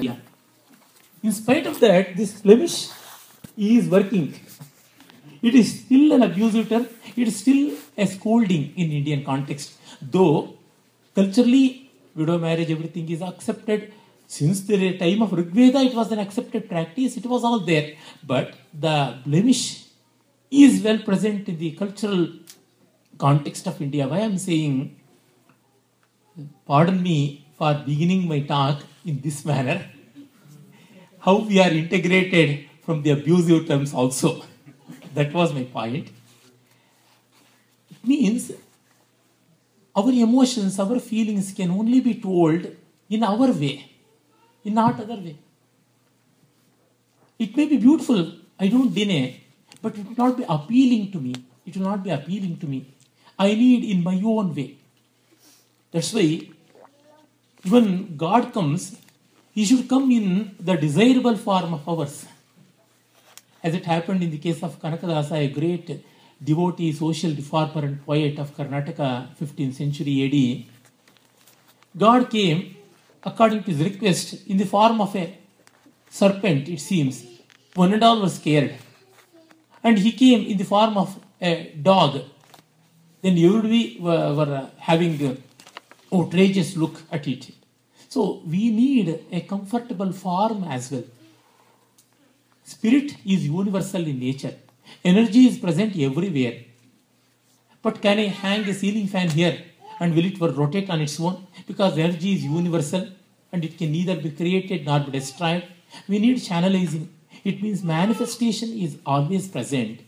[0.00, 0.16] Yeah.
[1.22, 2.88] In spite of that, this blemish
[3.56, 4.34] is working.
[5.42, 6.86] It is still an abusive term.
[7.16, 9.72] It is still a scolding in Indian context.
[10.00, 10.54] Though
[11.14, 13.92] culturally, widow marriage, everything is accepted.
[14.26, 17.16] Since the time of Rigveda, it was an accepted practice.
[17.16, 17.94] It was all there.
[18.26, 19.84] But the blemish
[20.50, 22.28] is well present in the cultural
[23.18, 24.06] context of India.
[24.06, 24.96] Why I'm saying,
[26.66, 29.84] pardon me for beginning my talk in this manner,
[31.20, 34.44] how we are integrated from the abusive terms also.
[35.14, 36.08] That was my point.
[37.90, 38.52] It means
[39.94, 42.66] our emotions, our feelings can only be told
[43.08, 43.90] in our way,
[44.62, 45.38] in not other way.
[47.38, 49.40] It may be beautiful, I don't deny,
[49.80, 51.34] but it will not be appealing to me.
[51.64, 52.94] It will not be appealing to me.
[53.38, 54.76] I need in my own way.
[55.90, 56.48] That's why
[57.64, 58.96] when God comes,
[59.52, 62.26] He should come in the desirable form of ours.
[63.62, 66.04] As it happened in the case of Kanakadasa, a great
[66.42, 71.98] devotee, social reformer, and poet of Karnataka, 15th century AD.
[71.98, 72.76] God came,
[73.24, 75.38] according to his request, in the form of a
[76.10, 77.24] serpent, it seems.
[77.74, 78.74] One and all were scared.
[79.82, 82.22] And he came in the form of a dog.
[83.22, 85.42] Then everybody were, were having
[86.12, 87.50] outrageous look at it.
[88.08, 91.04] So we need a comfortable form as well.
[92.64, 94.54] Spirit is universal in nature.
[95.04, 96.64] Energy is present everywhere.
[97.82, 99.58] But can I hang a ceiling fan here
[100.00, 101.46] and will it rotate on its own?
[101.66, 103.08] Because energy is universal
[103.52, 105.64] and it can neither be created nor be destroyed.
[106.08, 107.08] We need channelizing.
[107.44, 110.00] It means manifestation is always present.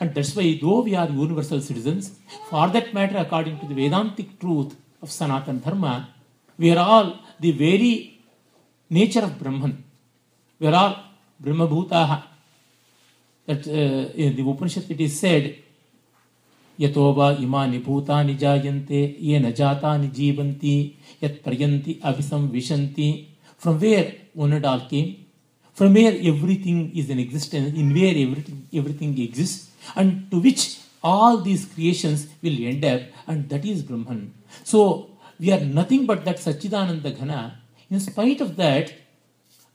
[0.00, 4.38] And that's why, though we are universal citizens, for that matter, according to the Vedantic
[4.38, 6.08] truth of Sanatan Dharma,
[6.58, 8.20] we are all the very
[8.88, 9.82] nature of Brahman.
[10.60, 10.96] We are all
[11.40, 12.22] Brahma Bhutaha.
[13.46, 15.56] That uh, in the Upanishad it is said,
[16.78, 23.26] Yatova imani bhutani jayante yena jatani jivanti yat prayanti avisam vishanti.
[23.58, 25.26] From where one and came,
[25.74, 28.14] from where everything is in existence, in where
[28.72, 34.32] everything exists, and to which all these creations will end up, and that is Brahman.
[34.64, 37.58] So we are nothing but that Sachidananda Ghana.
[37.90, 38.92] In spite of that,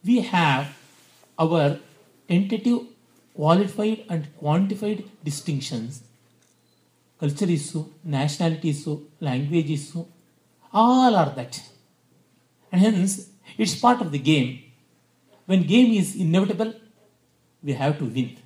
[0.03, 0.75] we have
[1.37, 1.79] our
[2.27, 2.81] tentative,
[3.33, 6.03] qualified, and quantified distinctions.
[7.19, 10.07] Culture is so, nationality is so, language is so,
[10.71, 11.61] all are that.
[12.71, 14.63] And hence, it's part of the game.
[15.45, 16.73] When game is inevitable,
[17.63, 18.37] we have to win.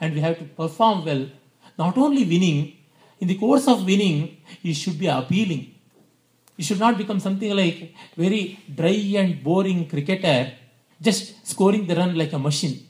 [0.00, 1.28] And we have to perform well.
[1.78, 2.77] Not only winning,
[3.20, 5.74] in the course of winning, it should be appealing.
[6.56, 10.52] It should not become something like very dry and boring cricketer
[11.00, 12.86] just scoring the run like a machine.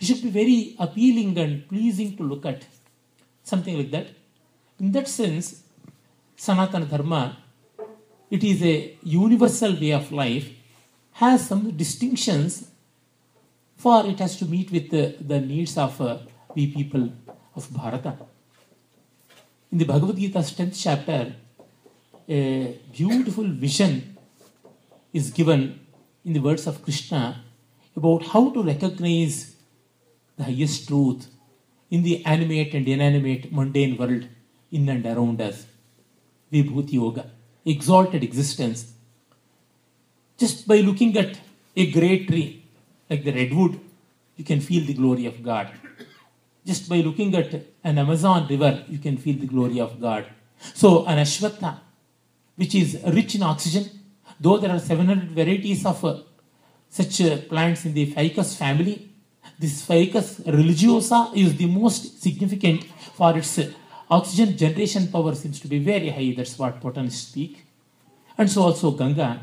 [0.00, 2.64] It should be very appealing and pleasing to look at.
[3.44, 4.08] Something like that.
[4.80, 5.62] In that sense,
[6.36, 7.36] Sanatana Dharma,
[8.30, 10.48] it is a universal way of life,
[11.12, 12.68] has some distinctions
[13.76, 16.18] for it has to meet with the, the needs of uh,
[16.54, 17.12] we people
[17.56, 18.16] of Bharata.
[19.72, 21.34] In the Bhagavad Gita's 10th chapter,
[22.28, 24.18] a beautiful vision
[25.14, 25.80] is given
[26.26, 27.42] in the words of Krishna
[27.96, 29.56] about how to recognize
[30.36, 31.26] the highest truth
[31.90, 34.28] in the animate and inanimate mundane world
[34.70, 35.64] in and around us.
[36.52, 37.30] Vibhuti Yoga,
[37.64, 38.92] exalted existence.
[40.36, 41.40] Just by looking at
[41.74, 42.62] a great tree
[43.08, 43.80] like the redwood,
[44.36, 45.72] you can feel the glory of God.
[46.64, 47.52] Just by looking at
[47.82, 50.26] an Amazon river, you can feel the glory of God.
[50.74, 51.80] So, an Ashwatha,
[52.56, 53.90] which is rich in oxygen,
[54.38, 56.18] though there are 700 varieties of uh,
[56.88, 59.08] such uh, plants in the ficus family,
[59.58, 62.84] this ficus religiosa is the most significant
[63.14, 63.72] for its uh,
[64.10, 66.34] oxygen generation power seems to be very high.
[66.36, 67.64] That's what botanists speak.
[68.36, 69.40] And so also Ganga.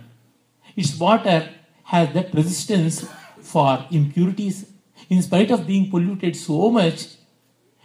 [0.76, 1.50] Its water
[1.84, 3.06] has that resistance
[3.42, 4.66] for impurities.
[5.10, 7.08] In spite of being polluted so much,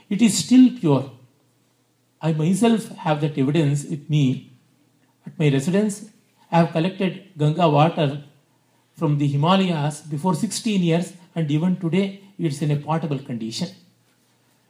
[0.08, 1.10] it is still pure.
[2.20, 4.52] I myself have that evidence with me.
[5.26, 6.10] At my residence,
[6.50, 8.24] I have collected Ganga water
[8.94, 13.68] from the Himalayas before 16 years, and even today it's in a potable condition.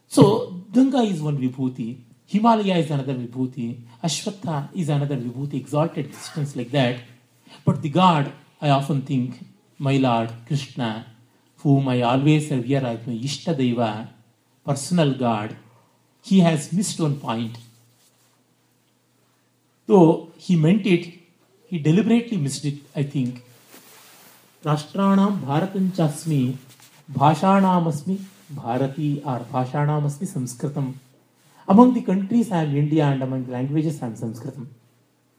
[0.09, 6.57] So, Ganga is one vibhuti, Himalaya is another vibhuti, Ashwatha is another vibhuti, exalted existence
[6.57, 7.01] like that.
[7.65, 9.45] But the God, I often think,
[9.79, 11.07] my Lord Krishna,
[11.65, 14.11] whom I always revere as my Ishta Deva,
[14.67, 15.57] personal God,
[16.23, 17.57] he has missed one point.
[19.87, 21.15] Though he meant it,
[21.67, 23.43] he deliberately missed it, I think.
[24.63, 26.57] Rashtraanam Bharatanchasmi
[27.13, 28.19] Bhashanamasmi
[28.51, 30.95] Bharati or Bhashanamasmi Sanskritam.
[31.67, 34.67] Among the countries I am India and among the languages I am Sanskritam.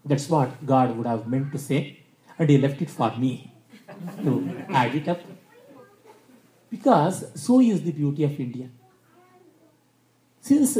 [0.04, 2.00] That's what God would have meant to say,
[2.38, 3.51] and He left it for me
[4.24, 5.19] to add it up.
[6.75, 8.68] Because so is the beauty of India.
[10.42, 10.77] Since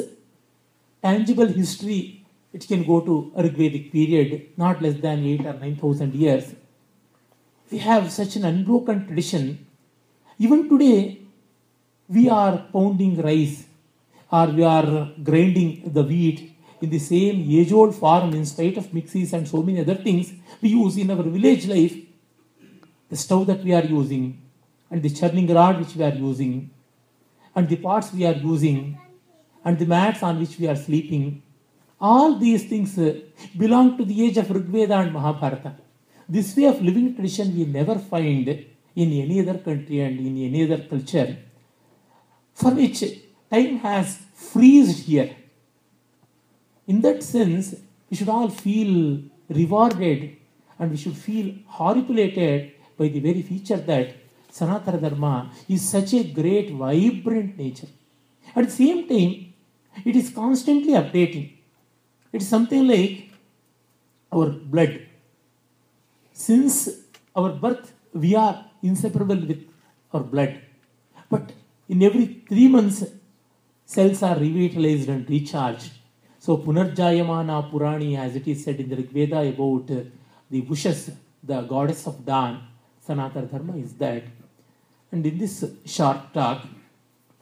[1.02, 6.54] tangible history, it can go to Rigvedic period, not less than 8 or 9,000 years.
[7.72, 9.66] We have such an unbroken tradition.
[10.38, 11.22] Even today,
[12.08, 13.66] we are pounding rice
[14.32, 18.88] or we are grinding the wheat in the same age old form in spite of
[18.98, 21.96] mixies and so many other things we use in our village life.
[23.10, 24.45] The stove that we are using,
[24.92, 26.70] and the churning rod which we are using,
[27.56, 28.98] and the pots we are using,
[29.64, 31.42] and the mats on which we are sleeping,
[32.00, 33.20] all these things uh,
[33.58, 35.76] belong to the age of Rigveda and Mahabharata.
[36.28, 40.64] This way of living tradition we never find in any other country and in any
[40.66, 41.38] other culture,
[42.54, 43.04] for which
[43.52, 45.36] time has freezed here.
[46.88, 47.76] In that sense,
[48.10, 50.38] we should all feel rewarded
[50.78, 54.16] and we should feel horripilated by the very feature that
[54.58, 57.88] Sanatana Dharma is such a great, vibrant nature.
[58.56, 59.54] At the same time,
[60.06, 61.48] it is constantly updating.
[62.32, 63.32] It is something like
[64.32, 64.94] our blood.
[66.32, 66.90] Since
[67.36, 69.62] our birth, we are inseparable with
[70.14, 70.62] our blood.
[71.30, 71.52] But
[71.90, 73.04] in every three months,
[73.86, 75.92] cells are revitalized and recharged.
[76.40, 81.12] So, Punarjayamana Purani, as it is said in the Rig Veda about the Ushas,
[81.44, 82.68] the goddess of dawn,
[83.06, 84.24] Sanatana Dharma is that.
[85.16, 86.68] And in this short talk,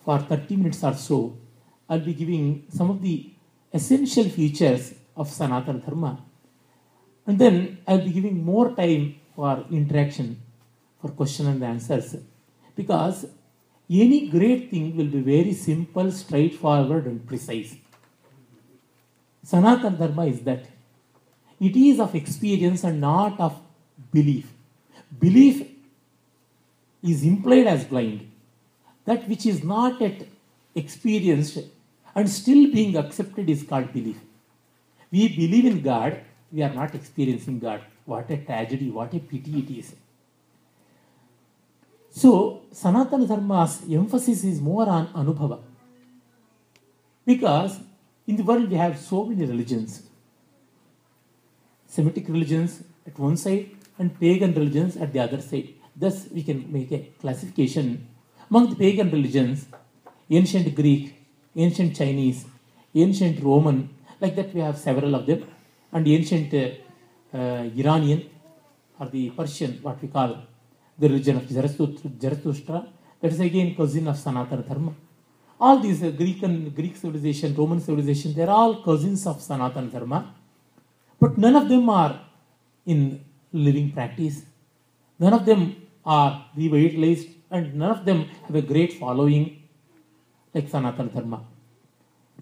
[0.05, 1.35] for 30 minutes or so,
[1.89, 3.31] I'll be giving some of the
[3.73, 6.23] essential features of Sanatana Dharma.
[7.25, 10.39] And then I'll be giving more time for interaction,
[11.01, 12.15] for question and answers.
[12.75, 13.25] Because
[13.89, 17.75] any great thing will be very simple, straightforward, and precise.
[19.43, 20.67] Sanatana Dharma is that.
[21.59, 23.59] It is of experience and not of
[24.11, 24.53] belief.
[25.19, 25.72] Belief
[27.03, 28.29] is implied as blind.
[29.05, 30.25] That which is not yet
[30.75, 31.59] experienced
[32.15, 34.19] and still being accepted is called belief.
[35.11, 36.21] We believe in God,
[36.51, 37.81] we are not experiencing God.
[38.05, 39.95] What a tragedy, what a pity it is.
[42.09, 45.59] So, Sanatana Dharma's emphasis is more on Anubhava.
[47.25, 47.79] Because
[48.27, 50.03] in the world we have so many religions
[51.94, 55.75] Semitic religions at one side and pagan religions at the other side.
[55.95, 58.07] Thus, we can make a classification
[58.50, 59.68] among the pagan religions
[60.30, 61.16] ancient Greek,
[61.56, 62.45] ancient Chinese,
[62.95, 65.45] ancient Roman, like that we have several of them,
[65.92, 68.30] and ancient uh, uh, Iranian
[69.00, 70.38] or the Persian, what we call
[70.98, 72.88] the religion of Zarathustra,
[73.22, 74.94] that is again cousin of Sanatana Dharma.
[75.60, 79.92] All these uh, Greek and Greek civilization, Roman civilization, they are all cousins of Sanatana
[79.92, 80.34] Dharma,
[81.19, 82.19] but none of them are
[82.86, 84.44] in living practice.
[85.19, 89.63] None of them are the revitalized, and none of them have a great following
[90.53, 91.45] like Sanatana Dharma.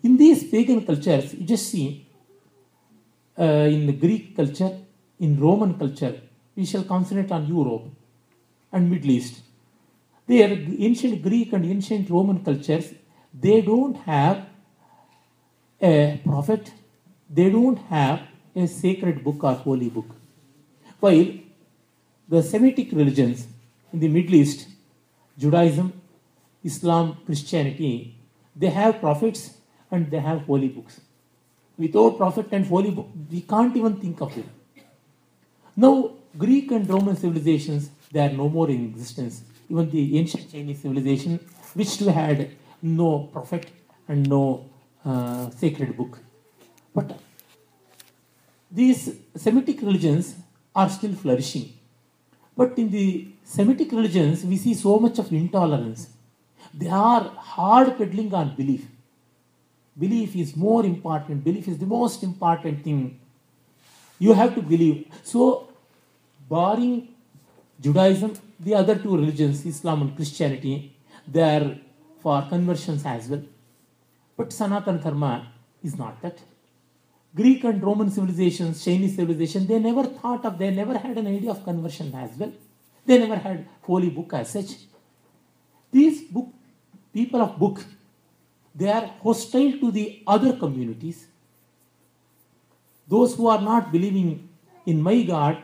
[0.03, 2.07] In these pagan cultures, you just see
[3.39, 4.77] uh, in the Greek culture,
[5.19, 6.21] in Roman culture,
[6.55, 7.85] we shall concentrate on Europe
[8.71, 9.41] and Middle East.
[10.27, 12.93] There, ancient Greek and ancient Roman cultures,
[13.33, 14.47] they don't have
[15.81, 16.71] a prophet,
[17.29, 18.21] they don't have
[18.55, 20.15] a sacred book or holy book.
[20.99, 21.25] While
[22.31, 23.45] the Semitic religions
[23.91, 24.67] in the Middle East,
[25.37, 25.91] Judaism,
[26.63, 28.15] Islam, Christianity,
[28.55, 29.57] they have prophets
[29.91, 31.01] and they have holy books.
[31.77, 34.45] Without prophet and holy book, we can't even think of it.
[35.75, 39.43] Now, Greek and Roman civilizations, they are no more in existence.
[39.69, 41.37] Even the ancient Chinese civilization,
[41.73, 43.69] which had no prophet
[44.07, 44.69] and no
[45.03, 46.19] uh, sacred book.
[46.95, 47.19] But
[48.69, 50.35] these Semitic religions
[50.73, 51.73] are still flourishing.
[52.55, 56.09] But in the Semitic religions, we see so much of intolerance.
[56.73, 58.87] They are hard peddling on belief.
[59.97, 61.43] Belief is more important.
[61.43, 63.19] Belief is the most important thing.
[64.19, 65.07] You have to believe.
[65.23, 65.69] So,
[66.49, 67.09] barring
[67.79, 70.95] Judaism, the other two religions, Islam and Christianity,
[71.27, 71.77] they are
[72.21, 73.43] for conversions as well.
[74.37, 75.51] But Sanatana Dharma
[75.83, 76.37] is not that.
[77.33, 81.51] Greek and Roman civilizations, Chinese civilization, they never thought of, they never had an idea
[81.51, 82.51] of conversion as well.
[83.05, 84.71] They never had holy book as such.
[85.91, 86.49] These book,
[87.13, 87.83] people of book,
[88.75, 91.27] they are hostile to the other communities.
[93.07, 94.49] Those who are not believing
[94.85, 95.57] in my God,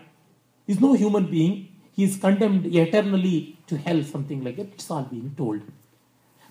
[0.67, 1.69] is no human being.
[1.93, 4.73] He is condemned eternally to hell, something like that.
[4.73, 5.61] It's all being told.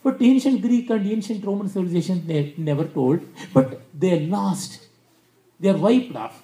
[0.02, 3.20] But ancient Greek and ancient Roman civilization they never told,
[3.52, 4.85] but they lost.
[5.60, 6.42] They are wiped off.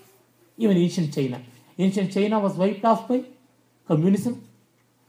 [0.56, 1.42] Even ancient China.
[1.78, 3.24] Ancient China was wiped off by
[3.86, 4.46] communism,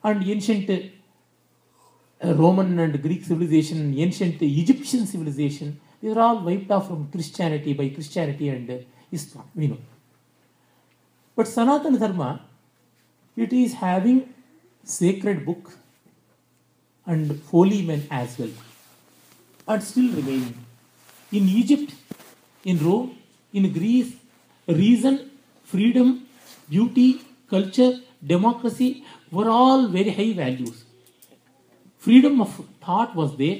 [0.03, 6.88] and ancient uh, Roman and Greek civilization, ancient Egyptian civilization, these are all wiped off
[6.88, 9.45] from Christianity by Christianity and Islam.
[9.55, 9.77] We know.
[11.36, 12.41] But Sanatana Dharma,
[13.38, 14.33] it is having
[14.83, 15.72] sacred book
[17.05, 18.51] and holy men as well,
[19.67, 20.55] and still remaining.
[21.31, 21.93] In Egypt,
[22.65, 23.17] in Rome,
[23.53, 24.13] in Greece,
[24.67, 25.29] reason,
[25.63, 26.25] freedom,
[26.69, 30.86] beauty, culture, democracy were all very high values.
[31.98, 33.60] Freedom of thought was there,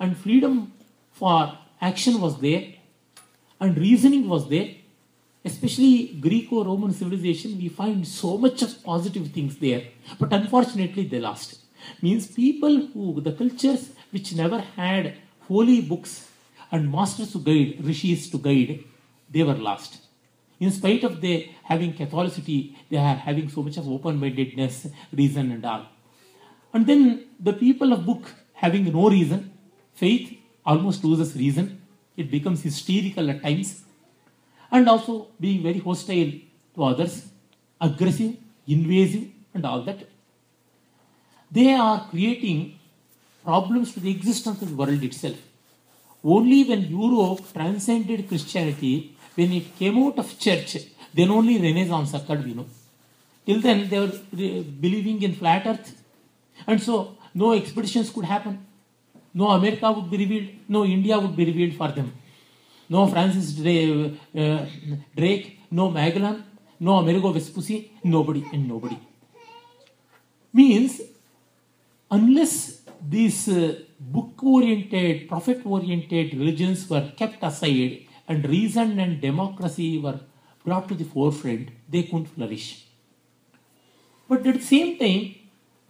[0.00, 0.72] and freedom
[1.12, 2.64] for action was there,
[3.60, 4.70] and reasoning was there.
[5.44, 9.82] Especially Greco Roman civilization, we find so much of positive things there,
[10.18, 11.58] but unfortunately they lost.
[12.00, 15.14] Means people who, the cultures which never had
[15.48, 16.28] holy books
[16.70, 18.84] and masters to guide, rishis to guide,
[19.32, 19.98] they were lost.
[20.60, 25.64] In spite of they having Catholicity, they are having so much of open-mindedness, reason and
[25.64, 25.86] all.
[26.72, 29.50] And then the people of book having no reason,
[29.94, 31.80] faith almost loses reason.
[32.16, 33.82] It becomes hysterical at times.
[34.70, 36.32] And also being very hostile
[36.74, 37.26] to others,
[37.80, 38.36] aggressive,
[38.66, 40.08] invasive, and all that.
[41.50, 42.78] They are creating
[43.44, 45.36] problems to the existence of the world itself.
[46.24, 50.76] Only when Europe transcended Christianity, when it came out of church,
[51.14, 52.66] then only Renaissance occurred, we know.
[53.46, 54.12] Till then, they were
[54.84, 56.02] believing in flat earth.
[56.66, 58.64] And so, no expeditions could happen.
[59.34, 60.48] No America would be revealed.
[60.68, 62.12] No India would be revealed for them.
[62.88, 64.66] No Francis Drake, uh,
[65.16, 66.44] Drake no Magellan,
[66.78, 68.98] no Amerigo Vespucci, nobody and nobody.
[70.52, 71.00] Means,
[72.10, 79.98] unless these uh, book oriented, prophet oriented religions were kept aside and reason and democracy
[79.98, 80.20] were
[80.64, 82.86] brought to the forefront, they couldn't flourish.
[84.28, 85.34] But at the same time,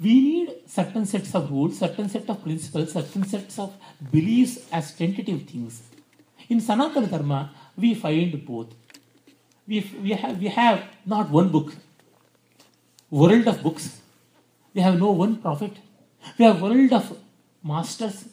[0.00, 3.74] we need certain sets of rules, certain set of principles, certain sets of
[4.10, 5.82] beliefs as tentative things.
[6.48, 8.74] In Sanatana Dharma, we find both.
[9.66, 11.72] We, we, have, we have not one book,
[13.10, 14.00] world of books.
[14.74, 15.76] We have no one prophet.
[16.38, 17.16] We have world of
[17.62, 18.24] masters.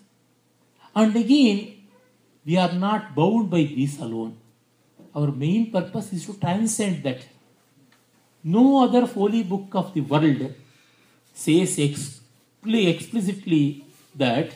[0.96, 1.79] And again,
[2.50, 4.32] we are not bound by these alone.
[5.16, 7.22] Our main purpose is to transcend that.
[8.44, 10.42] No other holy book of the world
[11.44, 14.52] says expli- explicitly that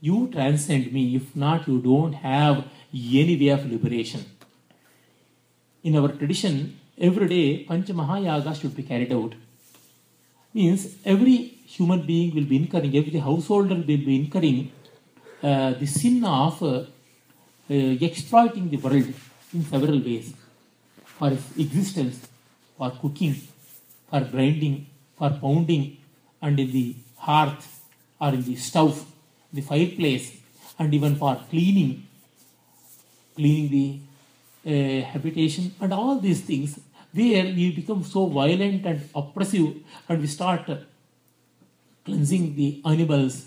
[0.00, 1.16] you transcend me.
[1.16, 4.24] If not, you don't have any way of liberation.
[5.82, 9.34] In our tradition, every day Pancha Mahayajna should be carried out.
[10.54, 11.36] Means every
[11.76, 14.72] human being will be incurring, every householder will be incurring
[15.42, 16.84] uh, the sin of uh,
[17.68, 19.12] exploiting the world
[19.52, 20.34] in several ways.
[21.04, 22.26] For its existence,
[22.76, 23.34] for cooking,
[24.10, 25.96] for grinding, for pounding,
[26.42, 27.82] and in the hearth
[28.20, 29.04] or in the stove,
[29.52, 30.36] the fireplace,
[30.78, 32.06] and even for cleaning,
[33.36, 34.00] cleaning the
[34.66, 36.80] uh, habitation, and all these things,
[37.12, 39.76] where we become so violent and oppressive,
[40.08, 40.68] and we start
[42.04, 43.46] cleansing the animals,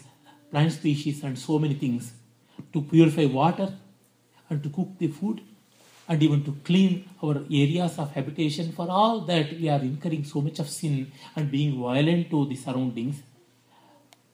[0.50, 2.14] plant species, and so many things
[2.72, 3.74] to purify water
[4.50, 5.42] and to cook the food
[6.10, 8.72] and even to clean our areas of habitation.
[8.72, 12.56] For all that, we are incurring so much of sin and being violent to the
[12.56, 13.22] surroundings.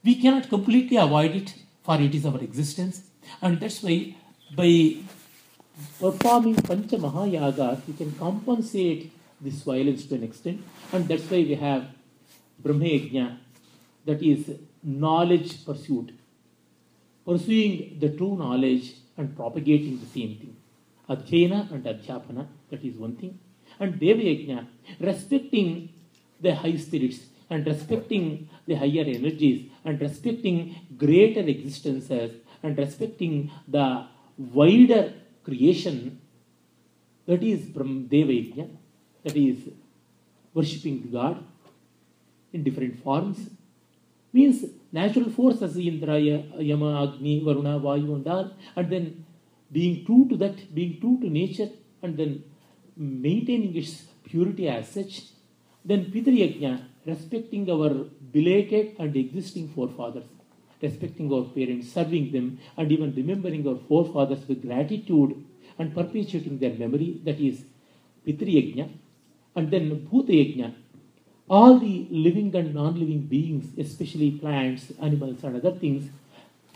[0.03, 3.01] We cannot completely avoid it, for it is our existence.
[3.41, 4.15] And that's why,
[4.55, 4.97] by
[5.99, 10.61] performing Pancha Mahayajnas, we can compensate this violence to an extent.
[10.91, 11.87] And that's why we have
[12.61, 13.37] Brahmayajna,
[14.05, 14.51] that is
[14.83, 16.11] knowledge pursuit,
[17.25, 20.55] pursuing the true knowledge and propagating the same thing.
[21.09, 23.39] Adhyayana and Adhyapana, that is one thing.
[23.79, 24.67] And Deva Yajna,
[24.99, 25.89] respecting
[26.39, 34.05] the high spirits and respecting the higher energies and respecting greater existences and respecting the
[34.37, 36.19] wider creation,
[37.25, 38.69] that is from Deva Yajna,
[39.23, 39.57] that is
[40.53, 41.43] worshipping God
[42.51, 43.49] in different forms.
[44.31, 49.25] Means natural forces, Indra, Yama, Agni, Varuna, Vayu, and all, and then
[49.71, 51.69] being true to that, being true to nature,
[52.03, 52.43] and then
[52.95, 55.23] maintaining its purity as such.
[55.83, 57.89] Then Pitriyajna, respecting our
[58.31, 60.25] belated and existing forefathers,
[60.81, 65.43] respecting our parents, serving them, and even remembering our forefathers with gratitude
[65.79, 67.65] and perpetuating their memory, that is
[68.27, 68.89] Pitriyajna.
[69.55, 70.73] And then Bhuta Yajna,
[71.49, 76.09] all the living and non-living beings, especially plants, animals, and other things,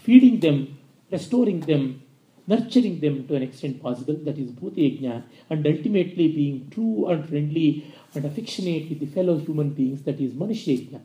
[0.04, 0.78] feeding them,
[1.12, 2.02] restoring them,
[2.48, 7.28] nurturing them to an extent possible, that is Bhuta Yajna, and ultimately being true and
[7.28, 11.02] friendly and affectionate with the fellow human beings, that is Manushya Yajna.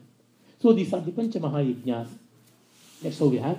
[0.60, 2.08] So these are the Pancha Mahayajnas.
[3.02, 3.58] That's how we have.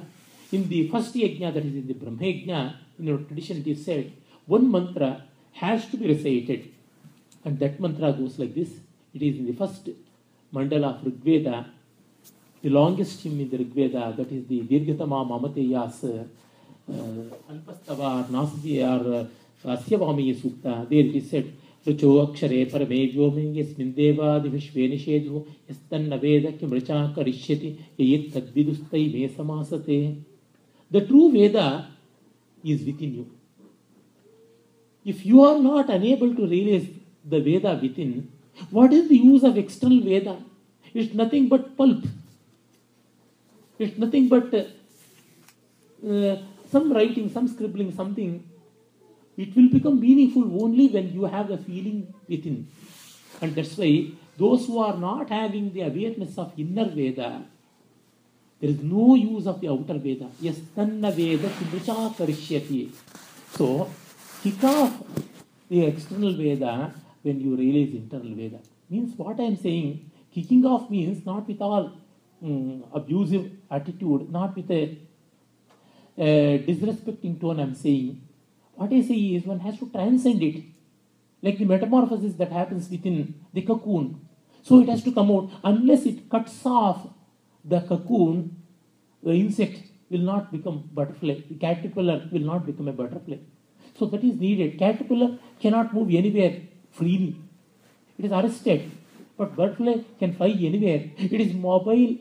[0.54, 3.84] In the first yajna, that is in the Brahma Yajna, in our tradition it is
[3.84, 4.14] said,
[4.46, 6.72] one mantra has to be recited.
[7.44, 8.70] And that mantra goes like this.
[9.15, 9.89] It is in the first
[10.55, 11.67] mandala of Rigveda,
[12.63, 16.29] the longest hymn in the Rigveda, that is the Dirghatama Mamateyas
[16.89, 19.29] Alpastava Nasdi or
[19.65, 20.89] Asyavami Sukta.
[20.89, 21.53] There it is said,
[21.87, 27.69] ऋचो अक्षरे परमे व्योमे यस्मिन् देवादिविश्वे निषेधो यस्तन्न वेद किमृचा करिष्यति
[28.01, 29.99] ययित्तद्विदुस्तै मे समासते
[30.91, 31.87] The true Veda
[32.65, 33.31] is within you.
[35.05, 36.87] If you are not unable to realize
[37.25, 38.31] the Veda within,
[38.70, 40.38] what is the use of external Veda?
[40.94, 42.04] It's nothing but pulp.
[43.80, 46.36] It's nothing but uh,
[46.70, 48.44] some writing, some scribbling, something
[49.36, 52.68] it will become meaningful only when you have the feeling within.
[53.42, 57.44] And that's why those who are not having the awareness of inner Veda,
[58.62, 60.30] there is no use of the outer Veda.
[60.40, 61.50] Yes, Tanna Veda.
[63.52, 63.90] So,
[64.44, 65.04] kick off
[65.70, 68.60] the external Veda when you realize internal Veda.
[68.90, 71.94] Means what I am saying, kicking off means not with all
[72.44, 74.98] um, abusive attitude, not with a,
[76.18, 78.22] a disrespecting tone I am saying,
[78.76, 80.64] what I say is one has to transcend it.
[81.42, 84.28] Like the metamorphosis that happens within the cocoon.
[84.62, 85.52] So it has to come out.
[85.64, 87.08] Unless it cuts off
[87.66, 88.62] the cocoon,
[89.22, 91.42] the insect will not become butterfly.
[91.50, 93.38] The caterpillar will not become a butterfly.
[93.98, 94.80] So that is needed.
[94.80, 96.62] Caterpillar cannot move anywhere
[96.94, 97.36] freely.
[98.18, 98.92] It is arrested.
[99.38, 101.10] But butterfly can fly anywhere.
[101.18, 102.18] It is mobile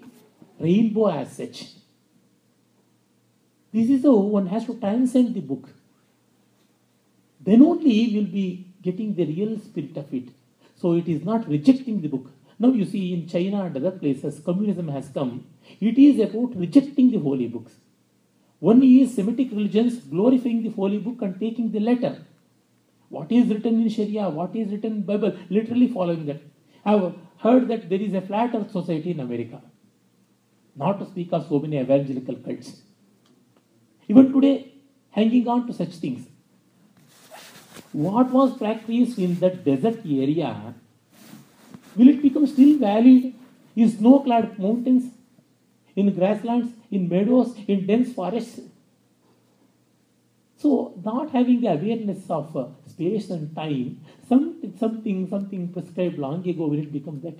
[0.58, 1.68] rainbow as such.
[3.72, 5.68] This is how one has to transcend the book
[7.44, 10.28] then only we'll be getting the real spirit of it.
[10.76, 12.30] So it is not rejecting the book.
[12.58, 15.44] Now you see in China and other places, communism has come.
[15.80, 17.72] It is about rejecting the holy books.
[18.60, 22.24] One is Semitic religions glorifying the holy book and taking the letter.
[23.12, 26.40] What is written in Sharia, what is written in Bible, literally following that.
[26.84, 29.60] I have heard that there is a flat earth society in America.
[30.74, 32.70] Not to speak of so many evangelical cults.
[34.08, 34.72] Even today,
[35.10, 36.26] hanging on to such things
[37.92, 40.74] what was practiced in that desert area,
[41.94, 43.34] will it become still valid
[43.76, 45.12] in snow clad mountains,
[45.94, 48.60] in grasslands, in meadows, in dense forests?
[50.62, 56.48] So, not having the awareness of uh, space and time, some, something, something prescribed long
[56.48, 57.36] ago, will become that?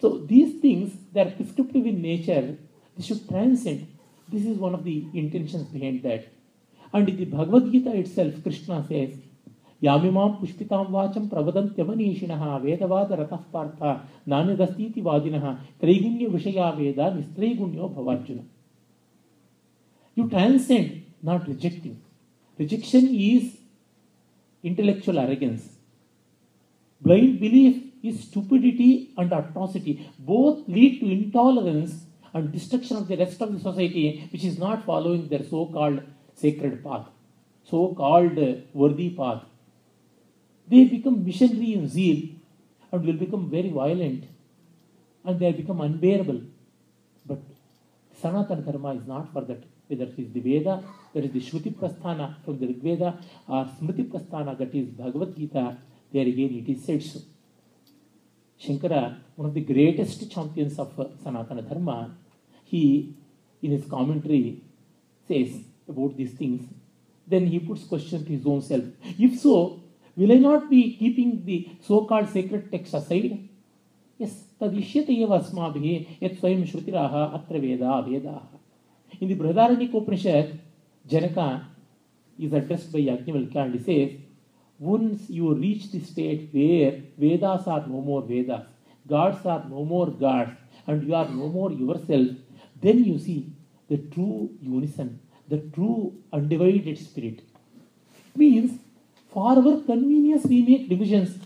[0.00, 2.56] So, these things, they are prescriptive in nature,
[2.96, 3.88] they should transcend.
[4.28, 6.28] This is one of the intentions behind that.
[6.92, 9.16] And in the Bhagavad Gita itself, Krishna says,
[9.82, 18.44] Yamimam pushpitam vacham pravadantyamaniishinaha vedavada ratah partha nanadastiti vadinaha traigunya vishaya veda nistraigunya bhavarjuna.
[20.14, 21.96] You transcend, not rejecting.
[22.58, 23.56] Rejection is
[24.62, 25.64] intellectual arrogance.
[27.00, 29.94] Blind belief is stupidity and atrocity.
[30.18, 34.84] Both lead to intolerance and destruction of the rest of the society, which is not
[34.84, 36.00] following their so called
[36.34, 37.06] sacred path,
[37.64, 38.38] so called
[38.72, 39.42] worthy path,
[40.68, 42.20] they become missionary in zeal
[42.90, 44.24] and will become very violent
[45.24, 46.40] and they become unbearable.
[47.26, 47.40] But
[48.20, 49.62] Sanatana Dharma is not for that.
[49.88, 54.08] Whether it is the Veda, it is the Shruti Prasthana from the Rigveda or Smriti
[54.08, 55.76] Prasthana, that is Bhagavad Gita,
[56.12, 57.20] there again it is said so.
[58.60, 62.16] Shankara, one of the greatest champions of Sanatana Dharma,
[62.64, 63.14] he
[63.62, 64.62] in his commentary
[65.28, 66.66] says, about these things,
[67.26, 68.84] then he puts question to his own self.
[69.18, 69.82] If so,
[70.16, 73.48] will I not be keeping the so-called sacred text aside?
[74.18, 78.42] Yes, tadishyate eva asmabhi yat swayam shrutiraha atra veda vedaha.
[79.20, 80.60] In the Brihadaranyaka Upanishad,
[81.06, 81.66] Janaka
[82.38, 84.20] is addressed by Yajnavalkya and he says,
[84.78, 88.66] once you reach the state where Vedas are no more Vedas,
[89.08, 90.50] gods are no more gods,
[90.86, 92.28] and you are no more yourself,
[92.82, 93.52] then you see
[93.88, 97.42] the true unison the true undivided spirit.
[98.36, 98.80] Means,
[99.32, 101.38] for our convenience, we make divisions.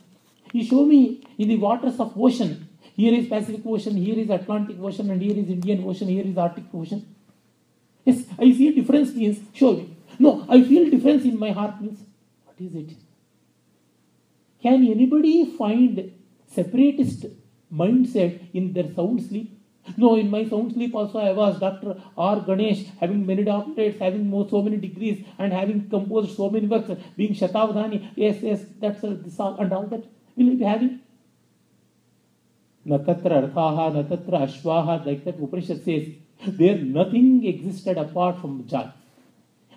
[0.53, 2.69] You show me in the waters of ocean.
[2.95, 6.37] Here is Pacific Ocean, here is Atlantic Ocean, and here is Indian Ocean, here is
[6.37, 7.15] Arctic Ocean.
[8.09, 9.97] Yes, I see a difference means, me.
[10.18, 12.01] No, I feel difference in my heart means,
[12.44, 12.92] what is it?
[14.62, 16.12] Can anybody find
[16.47, 17.27] separatist
[17.71, 19.55] mindset in their sound sleep?
[19.99, 22.01] No, in my sound sleep also I was Dr.
[22.16, 22.40] R.
[22.40, 26.90] Ganesh, having many doctorates, having more, so many degrees, and having composed so many works,
[27.14, 28.12] being Shatavadhani.
[28.16, 30.05] Yes, yes, that's uh, this all, and all that.
[30.35, 31.01] Will you be having?
[32.87, 36.09] Natatra Arthaha, Natatra Ashvaha, like that Upanishad says,
[36.46, 38.90] there nothing existed apart from joy.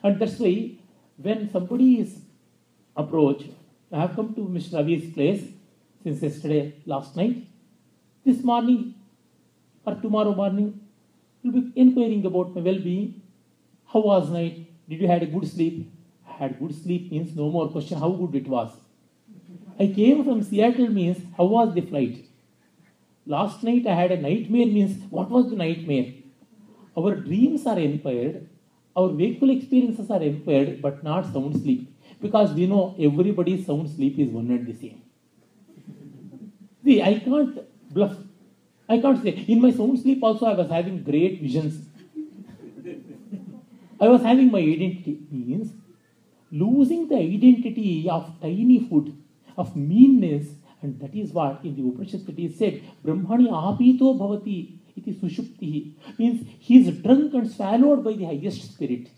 [0.04, 0.71] And that's why
[1.17, 2.19] when somebody is
[2.95, 3.47] approached,
[3.91, 4.76] I have come to Mr.
[4.76, 5.43] Ravi's place
[6.04, 7.47] since yesterday, last night.
[8.24, 8.95] This morning
[9.86, 10.80] or tomorrow morning,
[11.41, 13.21] you'll be inquiring about my well-being.
[13.91, 14.67] How was night?
[14.88, 15.91] Did you had a good sleep?
[16.24, 18.71] Had good sleep means no more question how good it was.
[19.80, 22.26] I came from Seattle means how was the flight?
[23.26, 26.13] Last night I had a nightmare means what was the nightmare?
[26.98, 28.50] Our dreams are impaired,
[28.96, 31.88] our wakeful experiences are impaired, but not sound sleep.
[32.22, 35.02] Because we know everybody's sound sleep is one and the same.
[36.84, 37.60] See, I can't
[37.94, 38.18] bluff.
[38.90, 39.46] I can't say.
[39.48, 41.86] In my sound sleep also I was having great visions.
[44.00, 45.20] I was having my identity.
[45.32, 45.72] Means
[46.52, 49.16] losing the identity of tiny food,
[49.58, 50.48] of meanness,
[50.82, 55.94] and that is what in the Upanishad it is said, Brahmani apito bhavati iti sushupti.
[56.18, 59.10] Means he is drunk and swallowed by the highest spirit.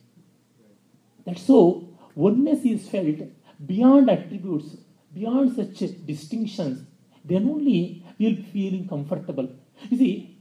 [1.25, 3.19] That's so oneness is felt
[3.65, 4.77] beyond attributes,
[5.13, 6.85] beyond such distinctions.
[7.25, 9.49] Then only we will be feeling comfortable.
[9.89, 10.37] You see,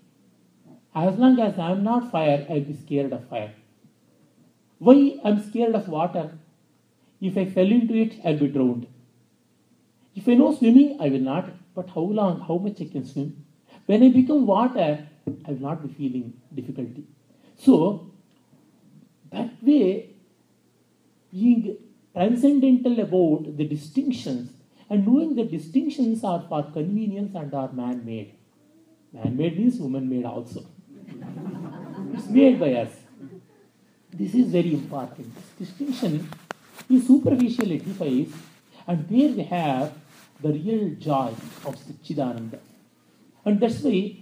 [0.94, 3.54] as long as I am not fire, I will be scared of fire.
[4.78, 6.38] Why I am scared of water?
[7.20, 8.86] If I fell into it, I will be drowned.
[10.14, 11.50] If I know swimming, I will not.
[11.74, 13.44] But how long, how much I can swim?
[13.86, 15.08] When I become water,
[15.46, 17.04] I will not be feeling difficulty.
[17.56, 18.10] So,
[19.30, 20.10] that way,
[21.32, 21.76] being
[22.14, 24.52] transcendental about the distinctions
[24.90, 28.34] and knowing the distinctions are for convenience and are man made.
[29.12, 30.66] Man made means woman made also.
[32.12, 32.90] it's made by us.
[34.12, 35.34] This is very important.
[35.58, 36.28] This distinction
[36.90, 38.32] is superficial edifies,
[38.86, 39.94] and there we have
[40.42, 41.32] the real joy
[41.64, 42.58] of Satchidananda.
[43.44, 44.21] And that's why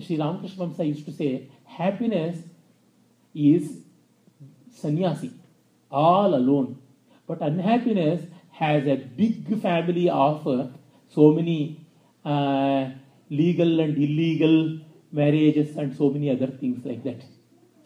[0.00, 2.38] Sri Ramakrishna Vamsa used to say, happiness
[3.34, 3.78] is
[4.70, 5.32] sannyasi,
[5.90, 6.78] all alone.
[7.26, 10.72] But unhappiness has a big family of
[11.08, 11.86] so many
[12.24, 12.90] uh,
[13.30, 14.80] legal and illegal
[15.12, 17.22] marriages and so many other things like that.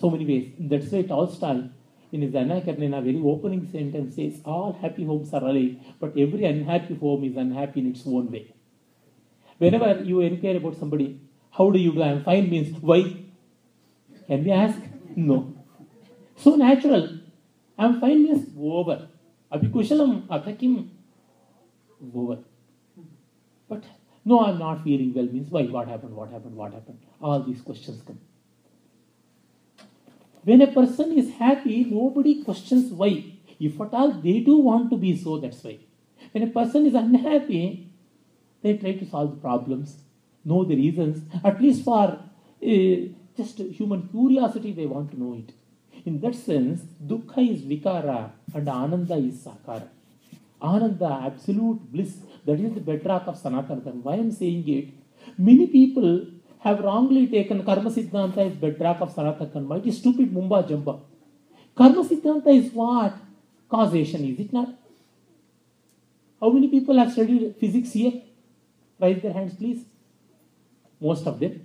[0.01, 0.53] So many ways.
[0.59, 1.69] That's why Tolstoy,
[2.13, 6.45] in his Anna Karenina, very opening sentence says, all happy homes are alike, but every
[6.45, 8.55] unhappy home is unhappy in its own way.
[9.59, 11.21] Whenever you inquire about somebody,
[11.53, 12.03] how do you do?
[12.03, 13.01] I'm fine means why?
[14.27, 14.79] Can we ask?
[15.17, 15.55] No.
[16.37, 17.19] So natural.
[17.79, 19.09] I'm fine means over.
[19.53, 20.89] Abhikushalam, atakim,
[22.15, 22.39] over.
[23.69, 23.85] But
[24.25, 25.65] no, I'm not feeling well means why?
[25.65, 26.15] What happened?
[26.17, 26.57] What happened?
[26.57, 26.99] What happened?
[27.21, 28.19] All these questions come.
[30.45, 33.25] When a person is happy, nobody questions why.
[33.61, 35.79] If at all they do want to be so, that's why.
[36.33, 37.91] When a person is unhappy,
[38.63, 40.02] they try to solve the problems,
[40.45, 42.97] know the reasons, at least for uh,
[43.37, 45.53] just human curiosity, they want to know it.
[46.05, 49.89] In that sense, dukkha is vikara and ananda is sakara.
[50.61, 54.01] Ananda, absolute bliss, that is the bedrock of Sanatana Dharma.
[54.03, 54.89] Why I am saying it?
[55.37, 56.27] Many people
[56.61, 59.79] have wrongly taken Karma Siddhanta as bedrock of Sanatana Dharma.
[59.79, 61.01] It is stupid Mumba Jamba.
[61.77, 63.15] Karma Siddhanta is what?
[63.69, 64.69] Causation, is it not?
[66.41, 68.23] How many people have studied physics here?
[69.01, 69.85] Raise their hands, please.
[71.09, 71.61] Most of them.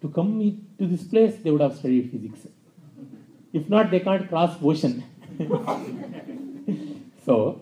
[0.00, 0.30] To come
[0.78, 2.46] to this place, they would have studied physics.
[3.52, 5.04] If not, they can't cross ocean.
[7.24, 7.60] so,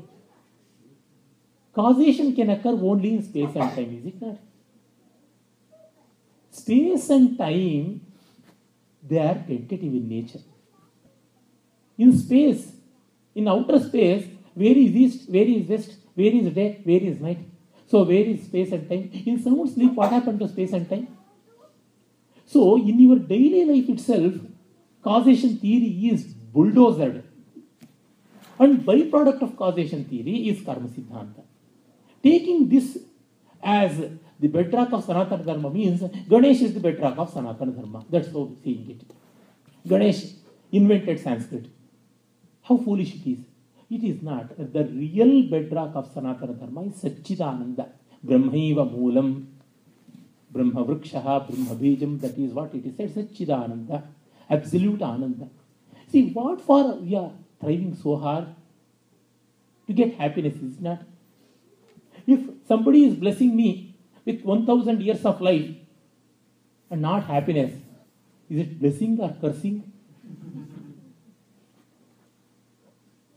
[1.75, 4.39] causation can occur only in space and time, is it not?
[6.51, 8.01] Space and time,
[9.09, 10.43] they are tentative in nature.
[11.99, 12.73] In space,
[13.35, 17.39] in outer space, where is east, where is west, where is day, where is night?
[17.93, 19.11] So, where is space and time?
[19.27, 21.09] In sound sleep, what happened to space and time?
[22.47, 24.33] So, in your daily life itself,
[25.05, 27.21] causation theory is bulldozed.
[28.59, 31.45] And byproduct of causation theory is karma siddhanta.
[32.23, 32.97] Taking this
[33.63, 33.99] as
[34.41, 36.01] the bedrock of Sanatana Dharma means
[36.31, 38.07] Ganesh is the bedrock of Sanatana Dharma.
[38.09, 39.03] That's how we're seeing it.
[39.87, 40.33] Ganesh
[40.81, 41.67] invented Sanskrit.
[42.63, 43.52] How foolish it is.
[43.95, 44.57] It is not.
[44.57, 47.89] The real bedrock of Sanatana Dharma is Satchidananda.
[48.25, 49.45] Brahmaiva Moolam.
[50.51, 52.19] Brahma Vrikshaha, Brahma Bijam.
[52.23, 53.15] That is what it is said.
[53.15, 54.03] Satchidananda.
[54.49, 55.49] Absolute Ananda.
[56.11, 58.47] See, what for we are thriving so hard
[59.87, 61.03] to get happiness is not.
[62.27, 65.69] If somebody is blessing me, with 1000 years of life
[66.91, 67.73] and not happiness,
[68.49, 69.93] is it blessing or cursing?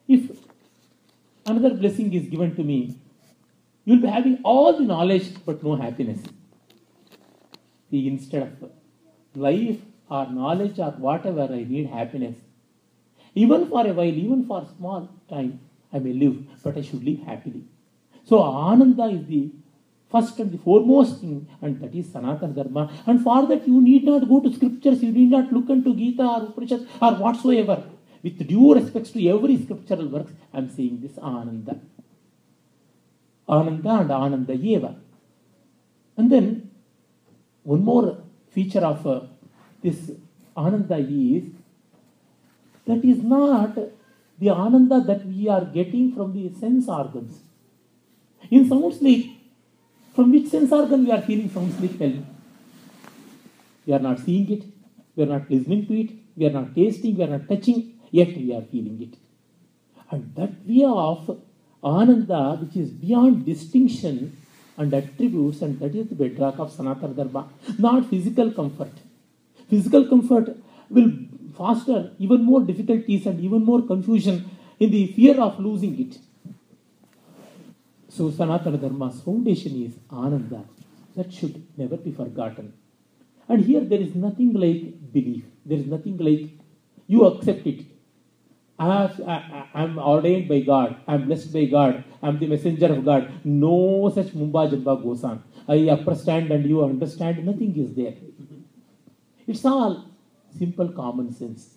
[0.08, 0.45] If
[1.46, 2.98] another blessing is given to me,
[3.84, 6.20] you'll be having all the knowledge but no happiness.
[7.90, 8.72] See, instead of
[9.36, 9.80] life
[10.10, 12.36] or knowledge or whatever, I need happiness.
[13.36, 15.60] Even for a while, even for a small time,
[15.94, 17.64] I may live, but I should live happily.
[18.24, 19.52] So, Ananda is the
[20.12, 22.92] first and the foremost thing, and that is Sanatana Dharma.
[23.06, 26.24] And for that, you need not go to scriptures, you need not look into Gita
[26.24, 27.84] or Upanishad or whatsoever.
[28.26, 31.80] With due respect to every scriptural works, I am saying this Ananda.
[33.48, 34.96] Ananda and Ananda Yeva.
[36.18, 36.72] And then,
[37.62, 38.18] one more
[38.50, 39.20] feature of uh,
[39.84, 40.10] this
[40.58, 41.44] Ananda is
[42.88, 43.76] that is not
[44.40, 47.42] the Ananda that we are getting from the sense organs.
[48.50, 49.40] In sound sleep,
[50.16, 52.00] from which sense organ we are feeling sound sleep?
[52.00, 52.26] Tell me.
[53.86, 54.64] We are not seeing it,
[55.16, 58.36] we are not listening to it, we are not tasting, we are not touching, yet
[58.38, 59.14] we are feeling it.
[60.12, 61.40] And that way of
[61.84, 64.38] Ananda, which is beyond distinction
[64.78, 67.48] and attributes, and that is the bedrock of Sanatana Dharma,
[67.78, 68.92] not physical comfort.
[69.70, 70.56] Physical comfort
[70.90, 71.12] will
[71.58, 74.50] foster even more difficulties and even more confusion
[74.80, 76.18] in the fear of losing it.
[78.10, 80.64] So, Sanatana Dharma's foundation is Ananda.
[81.16, 82.74] That should never be forgotten.
[83.48, 85.46] And here there is nothing like belief.
[85.66, 86.50] There is nothing like
[87.08, 87.86] you accept it.
[88.78, 90.98] I am ordained by God.
[91.08, 92.04] I am blessed by God.
[92.22, 93.32] I am the messenger of God.
[93.46, 95.44] No such Mumba Jamba goes on.
[95.68, 97.46] I understand and you understand.
[97.46, 98.16] Nothing is there.
[99.48, 100.06] It's all
[100.58, 101.76] simple common sense.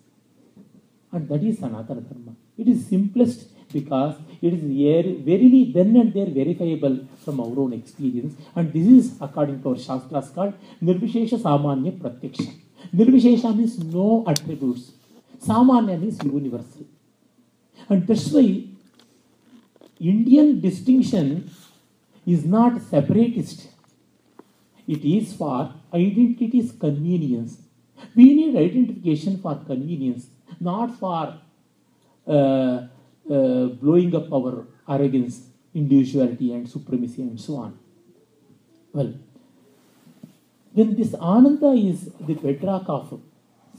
[1.12, 2.34] And that is Sanatana Dharma.
[2.56, 8.34] It is simplest because it is verily then and there verifiable from our own experience.
[8.56, 12.52] And this is, according to our Shastras, called Nirvishesha Samanya Pratyaksha.
[12.94, 14.92] Nirvishesha means no attributes.
[15.40, 16.86] Samanya means universal.
[17.88, 18.34] And that's
[20.00, 21.50] Indian distinction
[22.26, 23.68] is not separatist.
[24.86, 27.58] It is for identity's convenience.
[28.14, 30.28] We need identification for convenience,
[30.60, 31.38] not for
[32.26, 32.86] uh, uh,
[33.80, 37.78] blowing up our arrogance, individuality, and supremacy, and so on.
[38.92, 39.14] Well,
[40.72, 43.20] when this Ananda is the bedrock of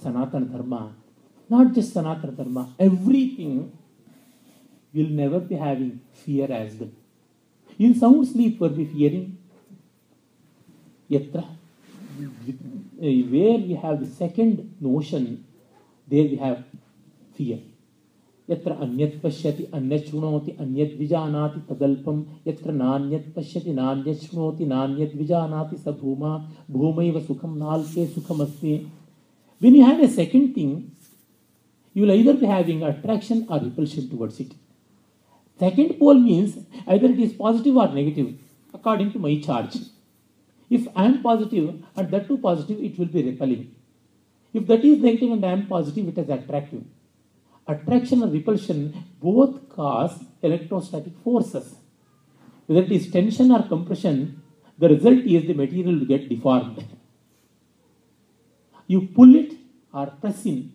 [0.03, 0.93] Sanatana Dharma,
[1.48, 3.72] not just Sanatana Dharma, everything
[4.92, 6.90] will never be having fear as well.
[7.78, 9.38] In sound sleep, were we fearing?
[11.10, 11.44] Yatra.
[12.96, 15.44] Where we have the second notion,
[16.08, 16.64] there we have
[17.36, 17.60] fear.
[18.50, 25.76] यत्र अन्यत् पश्यति अन्यत् शृणोति अन्यत् विजानाति तदल्पं यत्र नान्यत् पश्यति नान्यत् शृणोति नान्यत् विजानाति
[25.76, 26.36] स भूमा
[26.70, 28.74] भूमैव सुखं नाल्के सुखमस्ति
[29.62, 30.72] when you have a second thing
[31.93, 34.53] you will either be having attraction or repulsion towards it.
[35.59, 38.35] Second pole means either it is positive or negative
[38.73, 39.77] according to my charge.
[40.69, 43.75] If i am positive and that too positive it will be repelling.
[44.53, 46.83] If that is negative and i am positive it is attractive.
[47.67, 48.79] Attraction and repulsion
[49.21, 51.75] both cause electrostatic forces.
[52.65, 54.41] Whether it is tension or compression,
[54.77, 56.85] the result is the material will get deformed.
[58.87, 59.53] You pull it
[59.93, 60.71] or press in,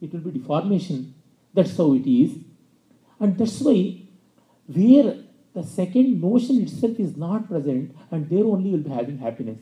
[0.00, 1.14] it will be deformation.
[1.54, 2.38] That's how it is.
[3.18, 4.02] And that's why
[4.66, 5.16] where
[5.54, 9.58] the second notion itself is not present and there only will be having happiness.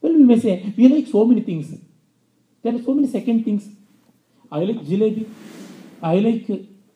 [0.00, 1.74] Well, we may say, we like so many things.
[2.62, 3.68] There are so many second things.
[4.52, 5.26] I like jalebi,
[6.02, 6.46] I like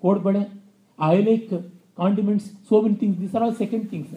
[0.00, 0.50] cod
[0.98, 1.50] I like
[1.96, 3.18] condiments, so many things.
[3.18, 4.14] These are all second things.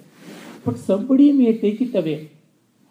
[0.66, 2.32] But somebody may take it away.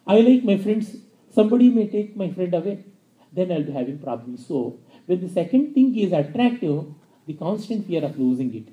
[0.07, 0.96] I like my friends,
[1.31, 2.85] somebody may take my friend away.
[3.33, 4.46] Then I'll be having problems.
[4.46, 4.79] So,
[5.12, 6.87] when the second thing is attractive,
[7.27, 8.68] the constant fear of losing it.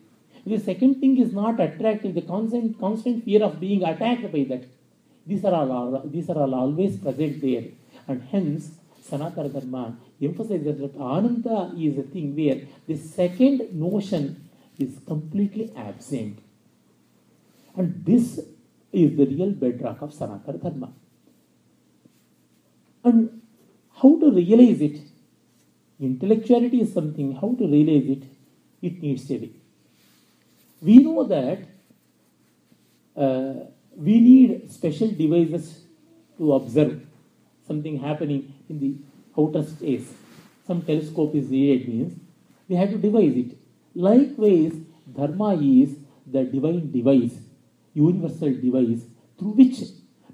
[0.46, 4.64] The second thing is not attractive, the constant, constant fear of being attacked by that.
[5.28, 7.66] These are all, these are all always present there.
[8.08, 8.72] And hence,
[9.10, 16.40] Sanatana Dharma emphasizes that Ananda is a thing where the second notion is completely absent.
[17.76, 18.40] And this
[18.94, 20.94] is the real bedrock of Sanatana Dharma.
[23.04, 23.42] And
[24.02, 25.09] how to realize it?
[26.00, 28.24] Intellectuality is something, how to realize it?
[28.82, 29.54] It needs study.
[30.82, 31.60] We know that
[33.16, 35.82] uh, we need special devices
[36.38, 37.06] to observe
[37.68, 38.96] something happening in the
[39.38, 40.14] outer space.
[40.66, 42.20] Some telescope is needed means
[42.70, 43.58] we have to devise it.
[43.94, 44.74] Likewise,
[45.14, 47.36] dharma is the divine device,
[47.94, 49.02] universal device
[49.38, 49.80] through which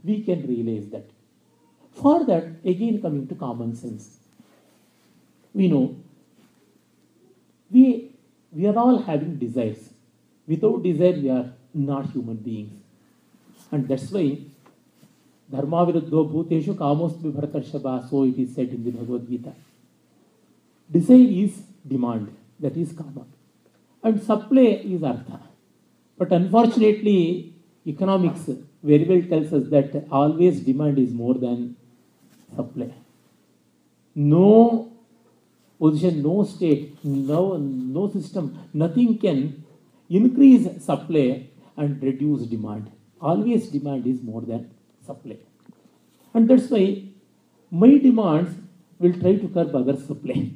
[0.03, 1.09] we can realize that.
[1.93, 4.19] For that, again coming to common sense,
[5.55, 5.95] we know
[7.71, 8.11] we,
[8.51, 9.89] we are all having desires.
[10.47, 12.73] Without desire, we are not human beings.
[13.71, 14.37] And that's why
[15.51, 19.53] Dharma viruddho bhuteshu kamosmi bharatarshaba, so it is said in the Bhagavad Gita.
[20.91, 23.25] Desire is demand, that is kama.
[24.03, 25.39] And supply is artha.
[26.17, 27.53] But unfortunately,
[27.85, 28.49] economics
[28.83, 31.75] very well tells us that always demand is more than
[32.55, 32.91] supply.
[34.15, 34.94] No
[35.79, 39.63] position, no state, no, no system, nothing can
[40.09, 42.91] increase supply and reduce demand.
[43.21, 44.71] Always demand is more than
[45.05, 45.37] supply.
[46.33, 47.03] And that's why
[47.71, 48.55] my demands
[48.99, 50.51] will try to curb other supply.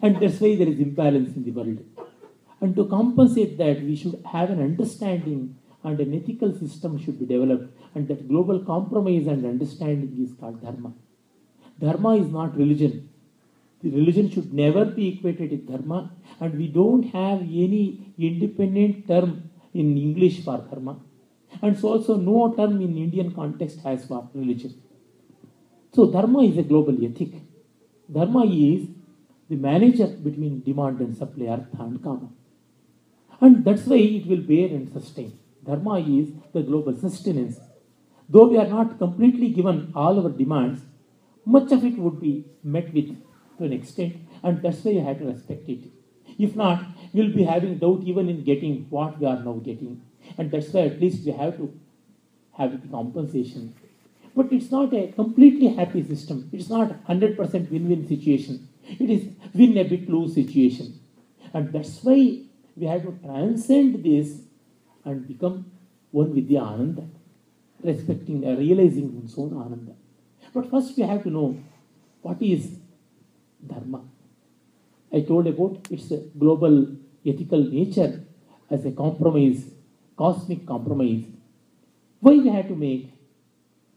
[0.00, 1.78] And that's why there is imbalance in the world.
[2.60, 7.26] And to compensate that, we should have an understanding and an ethical system should be
[7.26, 7.76] developed.
[7.94, 10.92] And that global compromise and understanding is called dharma.
[11.78, 13.10] Dharma is not religion.
[13.90, 19.96] Religion should never be equated with dharma, and we don't have any independent term in
[19.96, 20.98] English for dharma.
[21.60, 24.74] And so also no term in Indian context has for religion.
[25.92, 27.32] So dharma is a global ethic.
[28.10, 28.88] Dharma is
[29.48, 32.28] the manager between demand and supply, artha and kama.
[33.40, 35.38] And that's why it will bear and sustain.
[35.64, 37.60] Dharma is the global sustenance.
[38.28, 40.80] Though we are not completely given all our demands,
[41.44, 43.16] much of it would be met with
[43.58, 45.84] to an extent, and that's why you have to respect it.
[46.38, 50.02] If not, we'll be having doubt even in getting what we are now getting.
[50.36, 51.72] And that's why at least we have to
[52.58, 53.74] have compensation.
[54.34, 56.50] But it's not a completely happy system.
[56.52, 58.68] It's not 100% win-win situation.
[58.82, 60.98] It is win a bit lose situation.
[61.52, 62.40] And that's why
[62.76, 64.40] we have to transcend this
[65.04, 65.70] and become
[66.10, 67.04] one with the Ananda,
[67.82, 69.92] respecting, uh, realizing one's own Ananda.
[70.52, 71.58] But first we have to know
[72.22, 72.78] what is
[73.68, 74.02] Dharma.
[75.12, 76.88] I told about its global
[77.24, 78.24] ethical nature
[78.70, 79.64] as a compromise,
[80.16, 81.24] cosmic compromise.
[82.20, 83.12] Why we have to make?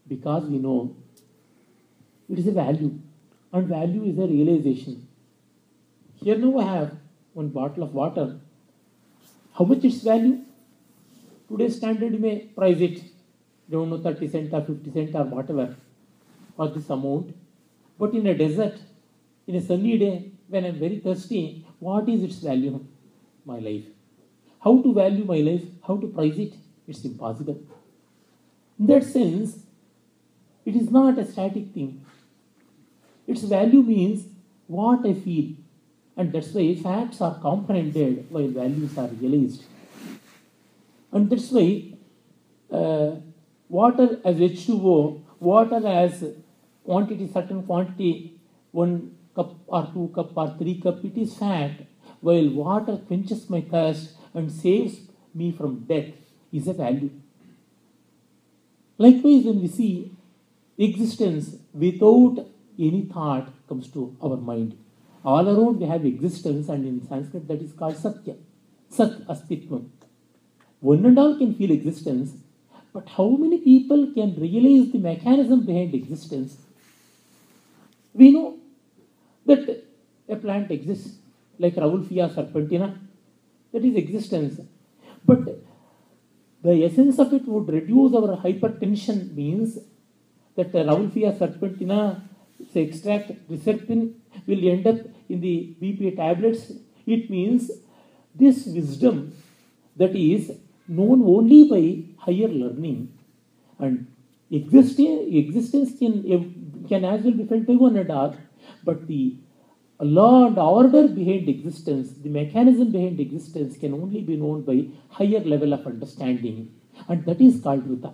[0.06, 0.94] Because we know
[2.28, 2.98] it is a value,
[3.52, 5.08] and value is a realization.
[6.22, 6.96] Here now I have
[7.32, 8.38] one bottle of water.
[9.54, 10.40] How much its value?
[11.48, 13.02] Today's standard may price it,
[13.70, 15.76] don't know, 30 cent or 50 cent or whatever,
[16.56, 17.34] or this amount.
[17.98, 18.78] But in a desert,
[19.48, 22.84] in a sunny day, when I'm very thirsty, what is its value?
[23.46, 23.86] My life.
[24.62, 25.62] How to value my life?
[25.86, 26.52] How to price it?
[26.86, 27.58] It's impossible.
[28.78, 29.60] In that sense,
[30.66, 32.04] it is not a static thing.
[33.26, 34.26] Its value means
[34.66, 35.54] what I feel.
[36.16, 39.62] And that's why facts are comprehended while values are realized.
[41.10, 41.94] And that's why
[42.70, 43.12] uh,
[43.68, 46.24] water as H2O, water as
[46.84, 48.34] quantity, certain quantity,
[48.72, 51.86] one cup or two cup or three cup, it is fat,
[52.20, 54.96] while water quenches my thirst and saves
[55.34, 56.12] me from death
[56.52, 57.10] is a value.
[58.98, 59.92] Likewise, when we see
[60.76, 62.46] existence without
[62.78, 64.76] any thought comes to our mind.
[65.24, 68.34] All around we have existence, and in Sanskrit that is called Satya.
[68.88, 69.88] Sat Astitvam.
[70.80, 72.34] One and all can feel existence,
[72.92, 76.56] but how many people can realize the mechanism behind existence?
[78.14, 78.56] We know
[79.48, 79.84] that
[80.28, 81.16] a plant exists,
[81.58, 82.98] like Rauwolfia serpentina,
[83.72, 84.60] that is existence.
[85.24, 85.40] But
[86.62, 89.78] the essence of it would reduce our hypertension means
[90.56, 92.22] that the Rauwolfia serpentina
[92.72, 94.14] say extract reserpine
[94.46, 96.72] will end up in the BP tablets.
[97.06, 97.70] It means
[98.34, 99.32] this wisdom
[99.96, 100.52] that is
[100.86, 101.82] known only by
[102.24, 103.12] higher learning
[103.78, 104.06] and
[104.50, 106.22] existing, existence can,
[106.88, 108.36] can as well be felt by one and all,
[108.84, 109.36] but the
[110.00, 115.40] law and order behind existence, the mechanism behind existence can only be known by higher
[115.40, 116.70] level of understanding
[117.08, 118.12] and that is called Rita.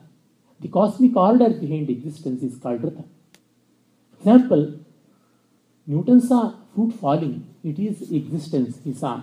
[0.61, 3.05] The cosmic order behind existence is called Rita.
[4.19, 4.81] Example,
[5.87, 9.23] Newton saw fruit falling, it is existence he saw.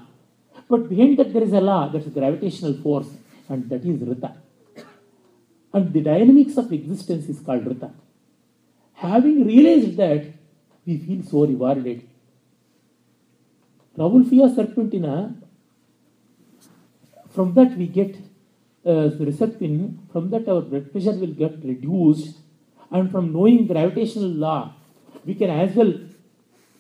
[0.70, 3.10] But behind that there is a law, that's a gravitational force,
[3.50, 4.36] and that is Rita.
[5.74, 7.92] And the dynamics of existence is called Rita.
[8.94, 10.26] Having realized that,
[10.86, 12.08] we feel so rewarded.
[13.98, 15.36] Rauwolfia serpentina,
[17.30, 18.16] from that we get
[18.86, 22.38] uh, reserpine, from that our blood pressure will get reduced,
[22.92, 24.74] and from knowing gravitational law,
[25.26, 25.94] we can as well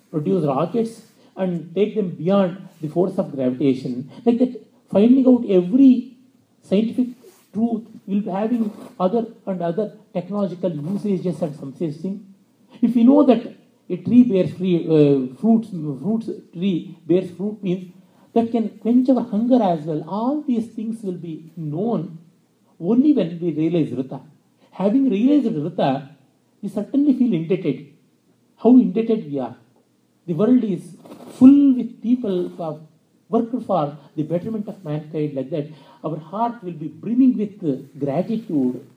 [0.09, 1.03] produce rockets
[1.37, 4.09] and take them beyond the force of gravitation.
[4.25, 6.17] Like that, finding out every
[6.63, 7.07] scientific
[7.53, 12.33] truth, we'll be having other and other technological usages and some such thing.
[12.81, 13.60] If we know that
[13.93, 17.91] a tree bears free, uh, fruits, fruits tree bears fruit means
[18.33, 20.03] that can quench our hunger as well.
[20.07, 22.17] All these things will be known
[22.79, 24.21] only when we realize Rita.
[24.71, 26.09] Having realized Rita,
[26.61, 27.87] we certainly feel indebted.
[28.57, 29.55] How indebted we are.
[30.27, 30.95] The world is
[31.37, 32.79] full with people who have
[33.27, 35.67] worked for the betterment of mankind like that.
[36.03, 38.87] Our heart will be brimming with gratitude,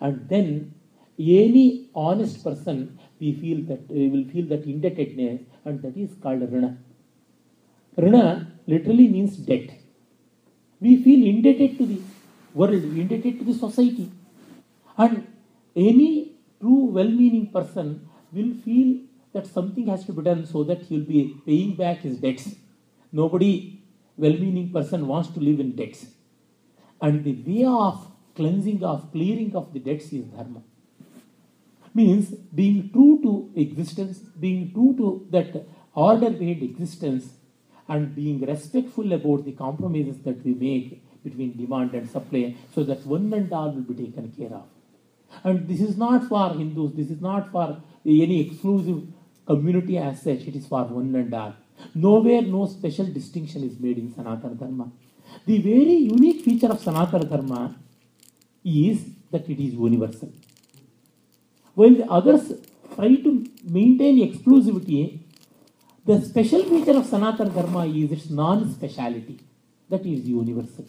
[0.00, 0.74] and then
[1.18, 6.42] any honest person we feel that we will feel that indebtedness, and that is called
[6.52, 6.76] rana.
[7.96, 9.70] Rana literally means debt.
[10.80, 12.00] We feel indebted to the
[12.52, 14.10] world, indebted to the society,
[14.96, 15.26] and
[15.76, 19.00] any true well-meaning person will feel
[19.32, 22.54] that something has to be done so that he will be paying back his debts.
[23.12, 23.82] Nobody,
[24.16, 26.06] well-meaning person, wants to live in debts.
[27.00, 30.62] And the way of cleansing of, clearing of the debts is dharma.
[31.94, 35.64] Means being true to existence, being true to that
[35.94, 37.34] order behind existence,
[37.88, 43.06] and being respectful about the compromises that we make between demand and supply, so that
[43.06, 44.64] one and all will be taken care of.
[45.42, 49.02] And this is not for Hindus, this is not for any exclusive
[49.46, 51.54] community as such, it is for one and all.
[51.94, 54.90] Nowhere no special distinction is made in Sanatana Dharma.
[55.46, 57.76] The very unique feature of Sanatana Dharma
[58.64, 60.32] is that it is universal.
[61.74, 62.52] While the others
[62.94, 65.18] try to maintain exclusivity,
[66.06, 69.40] the special feature of Sanatana Dharma is its non speciality,
[69.88, 70.86] that is universal.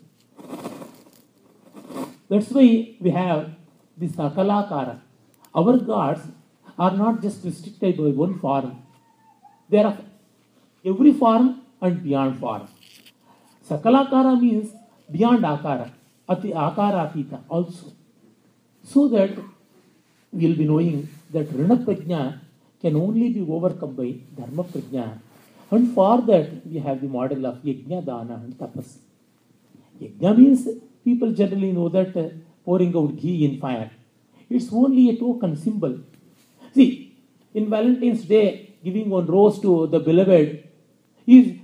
[2.29, 3.51] That's why we have
[3.97, 4.99] the Sakalakara.
[5.55, 6.21] Our gods
[6.77, 8.83] are not just restricted by one form,
[9.69, 10.01] they are of
[10.85, 12.67] every form and beyond form.
[13.67, 14.71] Sakalakara means
[15.11, 15.91] beyond Akara,
[16.29, 17.93] Ati Akara Atita also.
[18.83, 19.31] So that
[20.35, 22.39] we will be knowing that Rana Prajna
[22.81, 25.19] can only be overcome by Dharma Prajna.
[25.71, 28.97] And for that, we have the model of Yajna, Dana, and Tapas.
[30.01, 30.67] Yajna means
[31.03, 32.29] people generally know that uh,
[32.63, 33.89] pouring out ghee in fire.
[34.49, 35.99] It's only a token symbol.
[36.73, 37.15] See,
[37.53, 40.63] in Valentine's Day, giving one rose to the beloved
[41.25, 41.57] is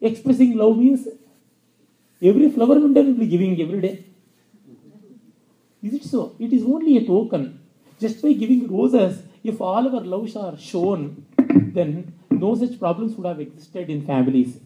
[0.00, 1.08] expressing love means
[2.20, 4.04] every flower vendor will be giving every day.
[5.82, 6.34] Is it so?
[6.38, 7.55] It is only a token.
[7.98, 13.26] Just by giving roses, if all our loves are shown, then no such problems would
[13.26, 14.58] have existed in families.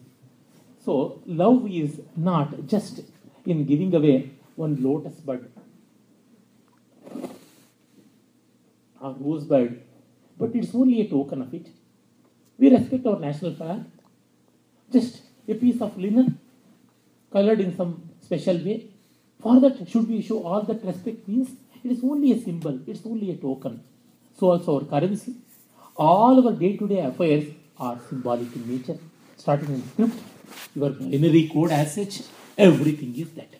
[0.83, 3.01] So, love is not just
[3.45, 5.49] in giving away one lotus bud
[8.99, 9.81] or rosebud,
[10.37, 11.67] but it's only a token of it.
[12.57, 13.83] We respect our national flag,
[14.91, 16.39] just a piece of linen
[17.31, 18.87] colored in some special way.
[19.41, 21.49] For that, should we show all that respect means
[21.83, 23.83] it is only a symbol, it's only a token.
[24.37, 25.35] So also our currency,
[25.95, 27.45] all our day-to-day affairs
[27.77, 28.97] are symbolic in nature.
[29.37, 30.19] Starting in script,
[30.75, 32.21] your binary code as such,
[32.57, 33.55] everything is that.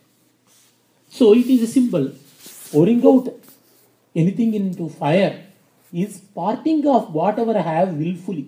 [1.10, 2.12] So it is a symbol.
[2.72, 3.34] Pouring out
[4.16, 5.46] anything into fire
[5.92, 8.48] is parting of whatever I have willfully.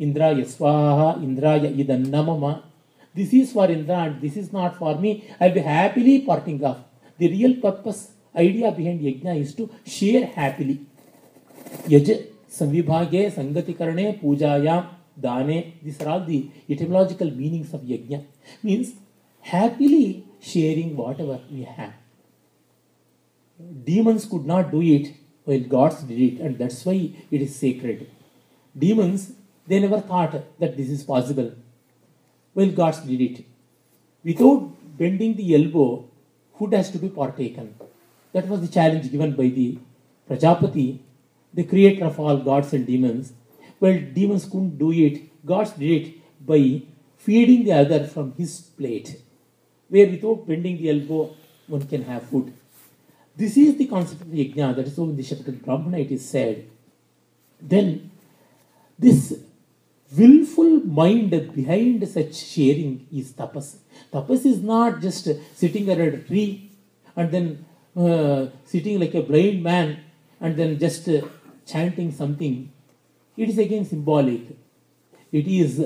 [0.00, 2.62] Indraya Swaha, Indraya Idannamama.
[3.14, 5.28] This is for Indra and this is not for me.
[5.38, 6.78] I'll be happily parting off.
[7.18, 10.80] The real purpose, idea behind Yajna is to share happily.
[11.86, 14.86] Yaj, Samvibhage, Sangatikarane, Pujaya,
[15.20, 15.74] Dane.
[15.82, 18.24] These are all the etymological meanings of Yajna.
[18.62, 18.94] Means
[19.40, 21.92] happily sharing whatever we have.
[23.84, 25.14] Demons could not do it
[25.44, 28.08] while gods did it, and that's why it is sacred.
[28.76, 29.32] Demons,
[29.66, 31.52] they never thought that this is possible
[32.54, 33.44] while gods did it.
[34.24, 36.04] Without bending the elbow,
[36.58, 37.74] food has to be partaken.
[38.32, 39.78] That was the challenge given by the
[40.28, 40.98] Prajapati,
[41.52, 43.32] the creator of all gods and demons.
[43.78, 46.82] Well, demons couldn't do it, gods did it by
[47.16, 49.20] feeding the other from his plate,
[49.88, 51.34] where without bending the elbow,
[51.66, 52.52] one can have food.
[53.36, 56.28] This is the concept of yajna, that is so in the Shatapatha Brahmana it is
[56.28, 56.68] said.
[57.60, 58.10] Then,
[58.98, 59.38] this
[60.16, 63.76] willful mind behind such sharing is tapas.
[64.12, 66.70] Tapas is not just sitting under a tree
[67.16, 67.64] and then
[67.96, 69.98] uh, sitting like a blind man
[70.40, 71.22] and then just uh,
[71.66, 72.72] chanting something.
[73.36, 74.42] It is again symbolic.
[75.30, 75.84] It is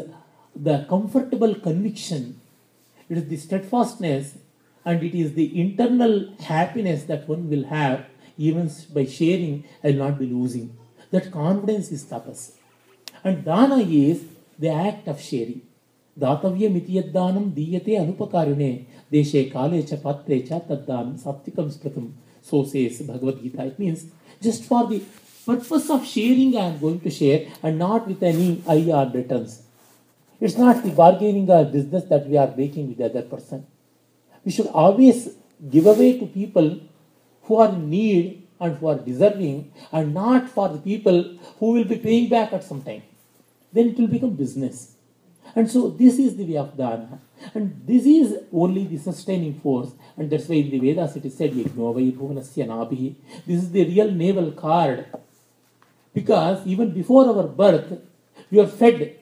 [0.55, 2.41] the comfortable conviction,
[3.09, 4.39] it is the steadfastness,
[4.85, 8.07] and it is the internal happiness that one will have
[8.39, 10.77] even by sharing, will not be losing.
[11.11, 12.53] That confidence is tapas.
[13.25, 14.25] And dana is
[14.59, 15.63] the act of sharing.
[16.19, 18.87] Datavya mitiyaddanam diyate anupakarine.
[19.13, 22.13] Deshe kale cha patre cha taddam satvikam smritam.
[22.43, 23.65] So says Bhagavad Gita.
[23.67, 24.07] It means
[24.41, 25.03] just for the
[25.45, 29.63] purpose of sharing, I am going to share and not with any or returns.
[30.41, 33.67] It's not the bargaining or business that we are making with the other person.
[34.45, 35.35] We should always
[35.71, 36.81] give away to people
[37.43, 41.85] who are in need and who are deserving and not for the people who will
[41.85, 43.03] be paying back at some time.
[43.73, 44.96] Then it will become business.
[45.57, 47.19] And so this is the way of dana.
[47.55, 49.91] And this is only the sustaining force.
[50.17, 53.15] And that's why in the Vedas it is said, Bhuvanasya Nabhi.
[53.47, 55.07] This is the real navel card.
[56.13, 57.99] Because even before our birth,
[58.51, 59.17] we are fed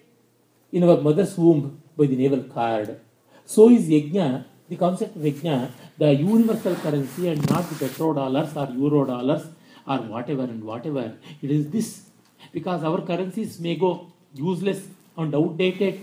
[0.72, 3.00] in our mother's womb by the navel card.
[3.46, 8.72] So is Yajna, the concept of Yajna, the universal currency and not the petrodollars or
[8.74, 9.46] euro dollars
[9.86, 11.14] or whatever and whatever.
[11.40, 12.10] It is this.
[12.52, 16.00] Because our currencies may go useless and outdated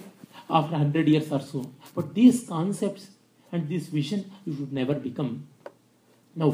[0.52, 1.72] after 100 years or so.
[1.95, 3.08] But these concepts
[3.52, 5.47] and this vision, you should never become.
[6.36, 6.54] Now,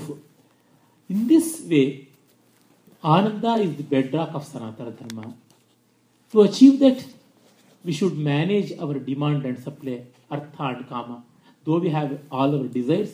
[1.09, 2.07] in this way,
[3.03, 5.33] Ananda is the bedrock of Sanatana Dharma.
[6.31, 7.05] To achieve that,
[7.85, 11.23] we should manage our demand and supply, artha and kama,
[11.63, 13.11] though we have all our desires.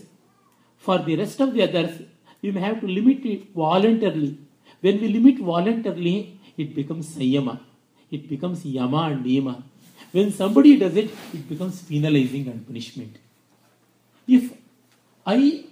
[0.77, 2.01] For the rest of the others,
[2.41, 4.37] we may have to limit it voluntarily.
[4.81, 7.59] When we limit voluntarily, it becomes sayama,
[8.09, 9.63] it becomes yama and niyama.
[10.13, 13.17] When somebody does it, it becomes penalizing and punishment.
[14.27, 14.53] If
[15.25, 15.65] I,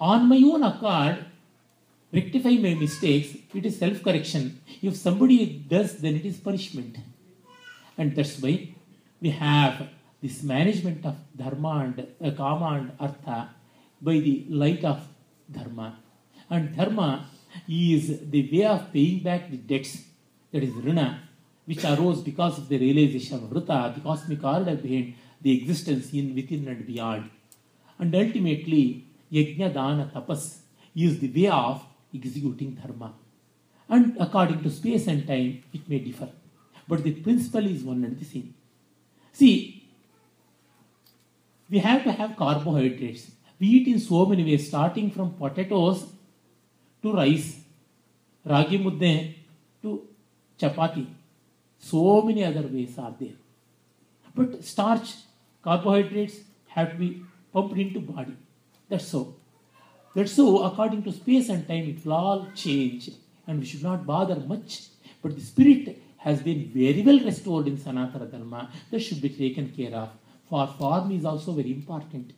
[0.00, 1.26] on my own accord,
[2.10, 4.62] rectify my mistakes, it is self correction.
[4.80, 6.96] If somebody does, then it is punishment.
[7.98, 8.74] And that's why
[9.20, 9.88] we have
[10.22, 13.50] this management of dharma and uh, kama and artha
[14.00, 15.06] by the light of
[15.52, 15.98] dharma.
[16.48, 17.26] And dharma
[17.68, 20.04] is the way of paying back the debts,
[20.52, 21.27] that is rina,
[21.68, 26.34] which arose because of the realization of vrita, the cosmic order behind the existence in
[26.34, 27.28] within and beyond.
[27.98, 30.44] And ultimately, yajna dana tapas
[30.96, 33.12] is the way of executing dharma.
[33.88, 36.30] And according to space and time, it may differ.
[36.88, 38.54] But the principle is one and the same.
[39.32, 39.86] See,
[41.68, 43.30] we have to have carbohydrates.
[43.60, 46.06] We eat in so many ways, starting from potatoes
[47.02, 47.60] to rice,
[48.44, 49.34] ragi mudde
[49.82, 50.06] to
[50.58, 51.06] chapati.
[51.78, 53.38] So many other ways are there.
[54.34, 55.14] But starch,
[55.62, 56.36] carbohydrates
[56.68, 57.22] have to be
[57.52, 58.36] pumped into body.
[58.88, 59.34] That's so.
[60.14, 63.10] That's so, according to space and time, it will all change.
[63.46, 64.88] And we should not bother much.
[65.22, 68.70] But the spirit has been very well restored in Sanatana Dharma.
[68.90, 70.10] That should be taken care of.
[70.48, 72.32] For form is also very important.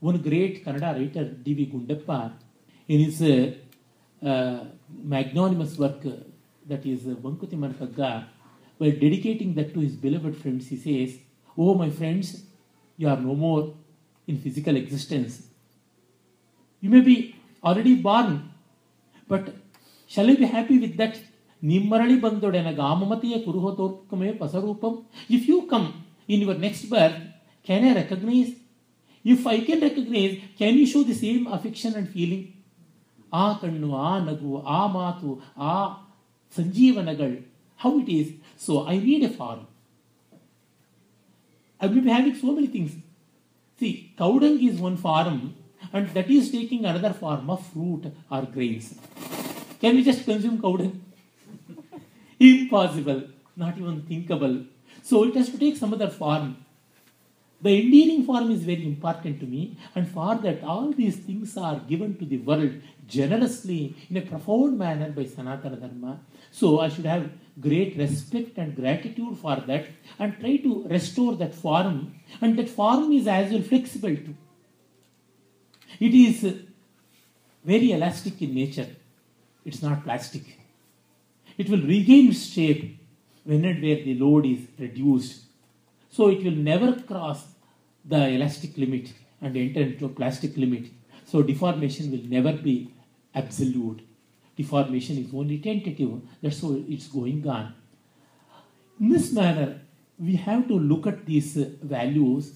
[0.00, 1.66] One great Kannada writer, D.V.
[1.66, 2.32] Gundappa,
[2.88, 4.64] in his uh, uh,
[5.02, 6.10] magnanimous work, uh,
[6.66, 8.28] that is uh, Mankuthimmana Kagga,
[8.79, 11.19] while dedicating that to his beloved friends, he says,
[11.57, 12.43] Oh, my friends,
[12.99, 13.73] you are no more
[14.27, 15.47] in physical existence.
[16.83, 18.29] You may be already born,
[19.29, 19.53] but
[20.11, 21.15] shall you be happy with that?
[21.61, 24.93] ನಿಮ್ಮರಳಿ ಬಂದೊಡೆನ ಗಾಮಮತಿಯ ಕುರುಹತೋರ್ಕಮೇ ಪಸರೂಪಂ
[25.35, 25.85] if you come
[26.33, 27.19] in your next birth
[27.67, 28.49] can I recognise
[29.25, 32.47] if I can recognise can you show the same affection and feeling
[33.33, 35.29] ಆ ಕಣ್ಣು ಆ ನಗು ಆ ಮಾತು
[35.69, 35.75] ಆ
[36.55, 37.37] ಸಂಜೀವನಗಳು
[37.79, 39.66] how it is so I need a farm.
[41.80, 42.92] I've been having so many things.
[43.78, 45.54] See, cow dung is one farm
[45.92, 48.94] and that is taking another form of fruit or grains.
[49.80, 51.02] Can we just consume cow dung?
[52.40, 53.24] Impossible,
[53.56, 54.64] not even thinkable.
[55.02, 56.56] So it has to take some other form.
[57.60, 61.78] The endearing form is very important to me, and for that, all these things are
[61.88, 62.72] given to the world
[63.08, 66.20] generously in a profound manner by Sanatana Dharma.
[66.50, 67.30] So I should have
[67.60, 69.86] great respect and gratitude for that
[70.18, 74.36] and try to restore that form, and that form is as well flexible too.
[75.98, 76.54] It is
[77.64, 78.88] very elastic in nature.
[79.64, 80.42] It's not plastic.
[81.56, 82.98] It will regain its shape
[83.44, 85.44] when and where the load is reduced.
[86.10, 87.44] So it will never cross
[88.04, 90.90] the elastic limit and enter into a plastic limit.
[91.24, 92.92] So deformation will never be
[93.34, 94.05] absolute.
[94.56, 96.20] Deformation is only tentative.
[96.42, 97.74] That's how it's going on.
[99.00, 99.80] In this manner,
[100.18, 102.54] we have to look at these uh, values.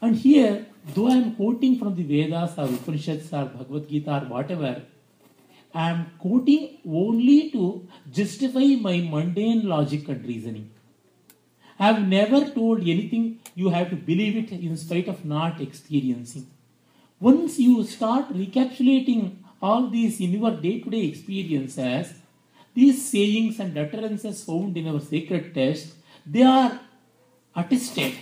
[0.00, 4.28] And here, though I am quoting from the Vedas or Upanishads or Bhagavad Gita or
[4.28, 4.82] whatever,
[5.74, 10.70] I am quoting only to justify my mundane logic and reasoning.
[11.78, 16.46] I have never told anything you have to believe it in spite of not experiencing.
[17.20, 22.14] Once you start recapitulating all these in your day to day experiences,
[22.74, 25.94] these sayings and utterances found in our sacred text,
[26.26, 26.78] they are
[27.54, 28.14] attested,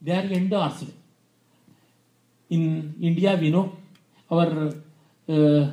[0.00, 0.90] they are endorsed.
[2.50, 3.76] In India, we know
[4.30, 4.72] our
[5.28, 5.66] uh,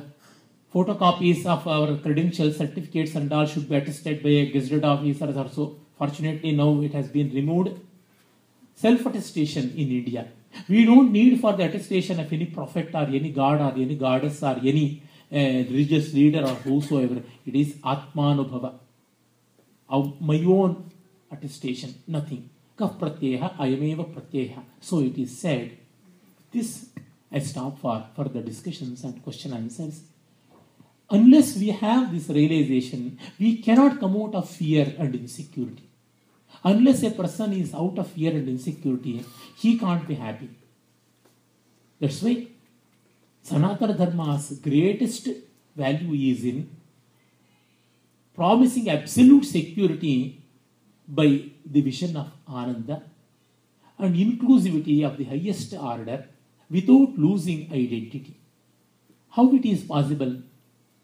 [0.72, 5.48] photocopies of our credentials, certificates, and all should be attested by a gazetted officer or
[5.48, 5.76] so.
[5.98, 7.78] Fortunately, now it has been removed.
[8.74, 10.28] Self attestation in India.
[10.68, 14.42] We don't need for the attestation of any prophet or any god or any goddess
[14.42, 17.22] or any uh, religious leader or whosoever.
[17.46, 18.74] It is Atmanubhava.
[19.88, 20.90] Of my own
[21.30, 22.48] attestation, nothing.
[22.78, 24.62] Kaf pratyeha, ayameva pratyeha.
[24.80, 25.76] So it is said.
[26.50, 26.86] This
[27.30, 30.02] I stop for further discussions and question answers.
[31.10, 35.88] Unless we have this realization, we cannot come out of fear and insecurity.
[36.64, 39.24] Unless a person is out of fear and insecurity,
[39.56, 40.50] he can't be happy.
[42.00, 42.46] That's why
[43.44, 45.28] Sanatana Dharma's greatest
[45.76, 46.70] value is in
[48.34, 50.40] promising absolute security
[51.08, 53.02] by the vision of Ananda
[53.98, 56.26] and inclusivity of the highest order
[56.70, 58.36] without losing identity.
[59.30, 60.36] How it is possible?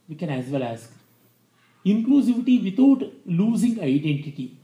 [0.09, 0.91] We can as well ask.
[1.85, 4.58] Inclusivity without losing identity.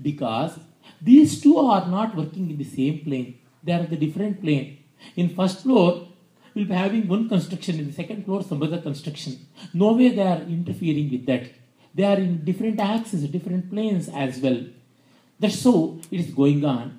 [0.00, 0.58] Because
[1.00, 3.38] these two are not working in the same plane.
[3.62, 4.78] They are the different plane.
[5.16, 6.08] In first floor,
[6.54, 7.78] we'll be having one construction.
[7.78, 9.46] In the second floor, some other construction.
[9.74, 11.50] No way they are interfering with that.
[11.94, 14.64] They are in different axes, different planes as well.
[15.38, 16.98] That's so it is going on.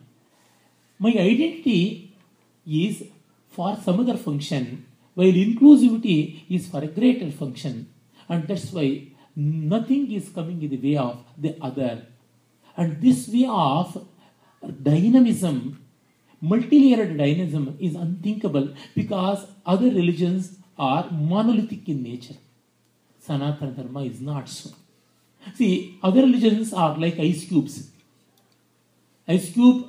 [1.00, 2.16] My identity
[2.66, 3.04] is
[3.50, 4.86] for some other function,
[5.16, 7.90] while inclusivity is for a greater function.
[8.30, 12.06] And that's why nothing is coming in the way of the other.
[12.76, 14.06] And this way of
[14.82, 15.84] dynamism,
[16.42, 22.36] multi-layered dynamism, is unthinkable because other religions are monolithic in nature.
[23.26, 24.72] Sanatana Dharma is not so.
[25.56, 27.90] See, other religions are like ice cubes.
[29.28, 29.88] Ice cube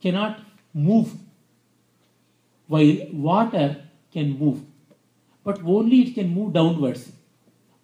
[0.00, 0.40] cannot
[0.72, 1.12] move
[2.66, 3.82] while water
[4.12, 4.60] can move,
[5.44, 7.12] but only it can move downwards.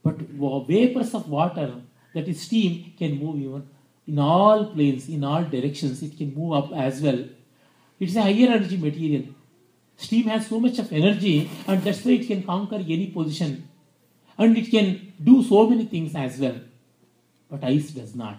[0.03, 1.75] But vapors of water,
[2.15, 3.69] that is steam, can move even
[4.11, 6.03] in all planes, in all directions.
[6.03, 7.21] It can move up as well.
[7.99, 9.27] It's a higher energy material.
[9.97, 13.69] Steam has so much of energy, and that's why it can conquer any position,
[14.39, 16.59] and it can do so many things as well.
[17.51, 18.39] But ice does not.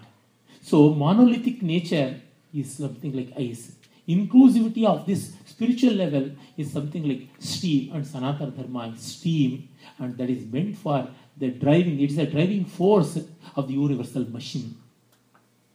[0.61, 2.19] So monolithic nature
[2.53, 3.63] is something like ice.
[4.09, 9.69] Inclusivity of this spiritual level is something like steam, and Sanatana Dharma is steam,
[9.99, 11.07] and that is meant for
[11.37, 11.99] the driving.
[12.01, 13.19] It is a driving force
[13.55, 14.80] of the universal machine.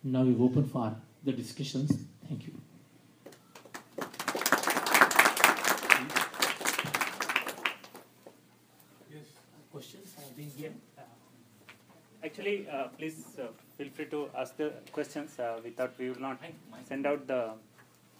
[0.07, 0.95] Now we open for
[1.25, 1.91] the discussions.
[2.29, 2.55] Thank you.
[9.13, 9.25] Yes,
[9.73, 10.73] questions have been here.
[12.25, 13.47] Actually, uh, please uh,
[13.79, 15.39] feel free to ask the questions.
[15.39, 16.39] Uh, we thought we will not
[16.89, 17.41] send out the.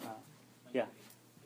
[0.03, 0.09] Uh,
[0.73, 0.85] yeah.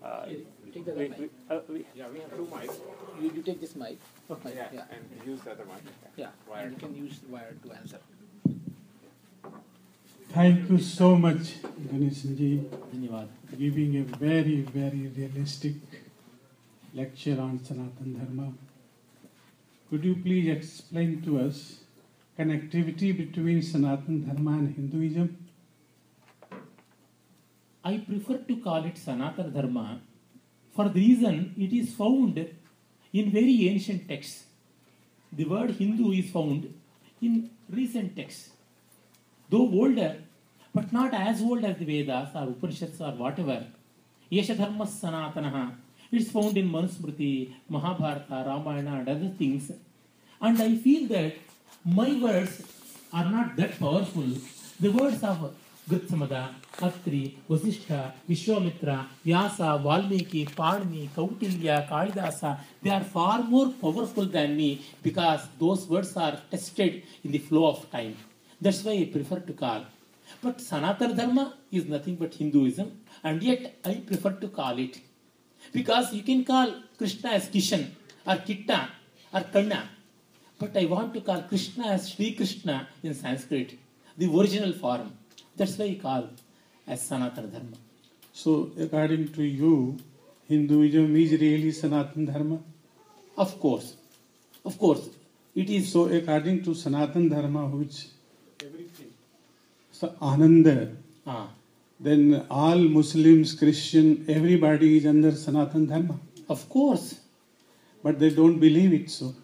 [0.03, 0.25] Uh,
[0.73, 1.31] Take the we, other we, mic.
[1.51, 2.77] uh, we, Yeah, we have two mics.
[3.21, 3.99] You, you take this mic.
[4.31, 4.53] Okay.
[4.57, 5.83] Yeah, Yeah, yeah, and use the other mic.
[6.17, 6.29] yeah.
[6.49, 6.73] Wired.
[6.73, 7.99] And you can use the wire to answer.
[10.33, 11.49] Thank you so much,
[11.91, 12.51] Ganeshanji,
[12.91, 13.29] धन्यवाद
[13.59, 15.75] giving a very, very realistic
[16.95, 18.53] lecture on Sanatan Dharma.
[19.89, 21.81] Could you please explain to us
[22.39, 25.37] connectivity between Sanatan Dharma and Hinduism?
[27.83, 30.01] I prefer to call it Sanatana Dharma
[30.77, 32.39] for the reason it is found
[33.13, 34.45] in very ancient texts.
[35.33, 36.73] The word Hindu is found
[37.21, 38.51] in recent texts,
[39.51, 40.17] though older,
[40.75, 43.67] but not as old as the Vedas or Upanishads or whatever.
[44.31, 45.73] Yesha Dharma Sanatanaha.
[46.13, 49.71] It's found in Manusmriti, Mahabharata, Ramayana, and other things.
[50.41, 51.35] And I feel that
[51.85, 52.63] my words
[53.13, 54.27] are not that powerful.
[54.81, 55.55] The words of
[55.89, 64.57] Gritsamada, Atri, Vasishtha, Vishwamitra, Vyasa, Valmiki, Panini, Kautilya, Kalidasa, they are far more powerful than
[64.57, 68.17] me because those words are tested in the flow of time.
[68.61, 69.85] That's why I prefer to call.
[70.43, 75.01] But Sanatana Dharma is nothing but Hinduism, and yet I prefer to call it.
[75.73, 77.91] Because you can call Krishna as Kishan,
[78.27, 78.89] or Kitta,
[79.33, 79.89] or Kanna,
[80.59, 83.79] but I want to call Krishna as Sri Krishna in Sanskrit,
[84.17, 85.13] the original form.
[85.57, 86.29] That's why I call
[86.87, 87.77] as Sanatana Dharma.
[88.33, 89.99] So, according to you,
[90.49, 92.59] Hinduism is really Sanatan Dharma?
[93.37, 93.95] Of course,
[94.65, 95.09] of course,
[95.55, 98.07] it is So, according to Sanatan Dharma, which
[99.93, 100.97] so Ananda,
[101.27, 101.49] Ah,
[101.99, 106.19] then all Muslims, Christian, everybody is under Sanatan Dharma.
[106.49, 107.21] of course.
[108.03, 109.35] But they don't believe it so.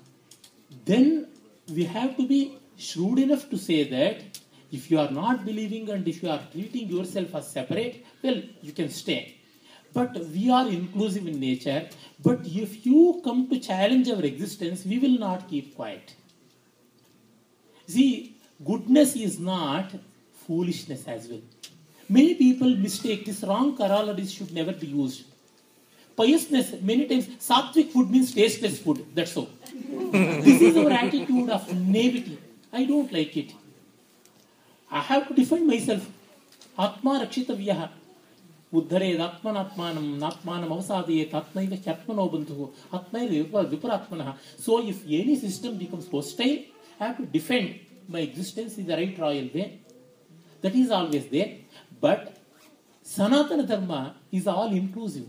[0.86, 1.26] Then
[1.68, 4.38] we have to be shrewd enough to say that
[4.72, 8.72] if you are not believing and if you are treating yourself as separate, well, you
[8.72, 9.36] can stay.
[9.92, 11.88] But we are inclusive in nature.
[12.22, 16.14] But if you come to challenge our existence, we will not keep quiet.
[17.86, 19.90] See, goodness is not
[20.46, 21.42] foolishness as well.
[22.08, 25.24] Many people mistake this wrong corollary should never be used.
[26.16, 29.50] Piousness, many times, sattvic food means tasteless food, that's all.
[30.12, 32.38] this is our attitude of naivety.
[32.72, 33.52] I don't like it.
[34.90, 36.08] I have to defend myself.
[36.78, 37.88] Atma rakshitavyaha.
[38.78, 42.64] ಉದ್ಧರೇದ ಆತ್ಮನಾತ್ಮಾನಂ ನಾತ್ಮಾನಂ ಅವಸಾದಯೇತ್ ಆತ್ಮೈವ ಹ್ಯಾತ್ಮನೋ ಬಂಧು
[42.96, 44.30] ಆತ್ಮೈವ ವಿಪರಾತ್ಮನಃ
[44.64, 46.56] So if any system becomes hostile,
[46.98, 47.68] I have to defend.
[48.08, 49.66] My existence in the right royal way
[50.62, 51.50] that is always there
[52.00, 52.36] but
[53.04, 54.00] Sanatana Dharma
[54.32, 55.28] is all inclusive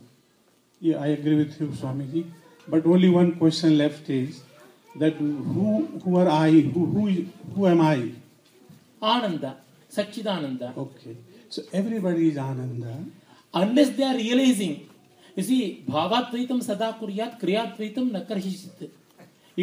[0.80, 2.20] Yeah, I agree with you, Swamiji.
[2.72, 4.42] But only one question left is
[5.04, 5.70] that who
[6.04, 6.52] who are I?
[6.76, 7.06] Who who
[7.56, 8.12] who am I?
[9.02, 9.58] Ananda
[9.96, 11.16] Satchidananda Okay.
[11.50, 12.94] So everybody is Ananda.
[13.54, 14.74] unless they are realizing
[15.36, 18.90] you see bhavatvaitam sada kuryat kriyatvaitam na karhishit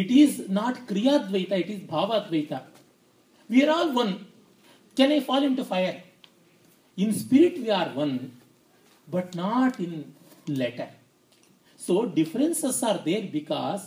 [0.03, 2.59] it is not kriyadvaita it is bhavatvaita
[3.49, 4.13] we are all one
[4.99, 5.95] can i fall into fire
[7.03, 8.13] in spirit we are one
[9.15, 9.93] but not in
[10.61, 10.89] letter
[11.85, 13.83] so differences are there because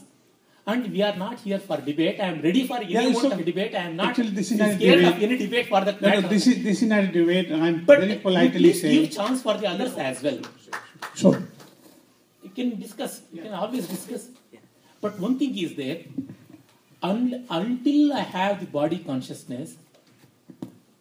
[0.70, 2.20] and we are not here for debate.
[2.20, 3.74] I am ready for any Yeah, so- of debate.
[3.74, 5.22] I am not actually this is not a of debate.
[5.26, 6.20] any debate for that No, matter.
[6.24, 7.50] no, this is this is not a debate.
[7.50, 8.94] I'm but very politely saying.
[9.04, 10.38] give chance for the others as well.
[11.14, 11.38] Sure.
[12.42, 13.22] You can discuss.
[13.32, 14.28] You can always discuss.
[15.00, 15.98] But one thing is there.
[17.03, 19.76] Un- until I have the body consciousness,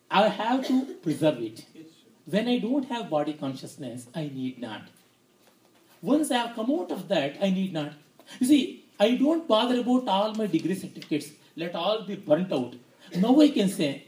[0.10, 1.66] I have to preserve it.
[2.26, 4.84] When I don't have body consciousness, I need not.
[6.02, 7.94] Once I have come out of that, I need not.
[8.40, 11.32] You see, I don't bother about all my degree certificates.
[11.56, 12.76] Let all be burnt out.
[13.16, 14.04] Now I can say,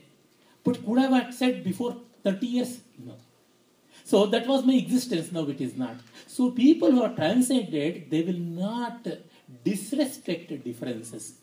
[0.64, 2.80] but could I have said before 30 years?
[2.98, 3.16] No.
[4.04, 5.96] So that was my existence, now it is not.
[6.28, 9.08] So people who are transcended, they will not
[9.64, 11.39] disrespect differences.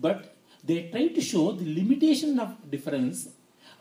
[0.00, 0.34] But
[0.64, 3.28] they try to show the limitation of difference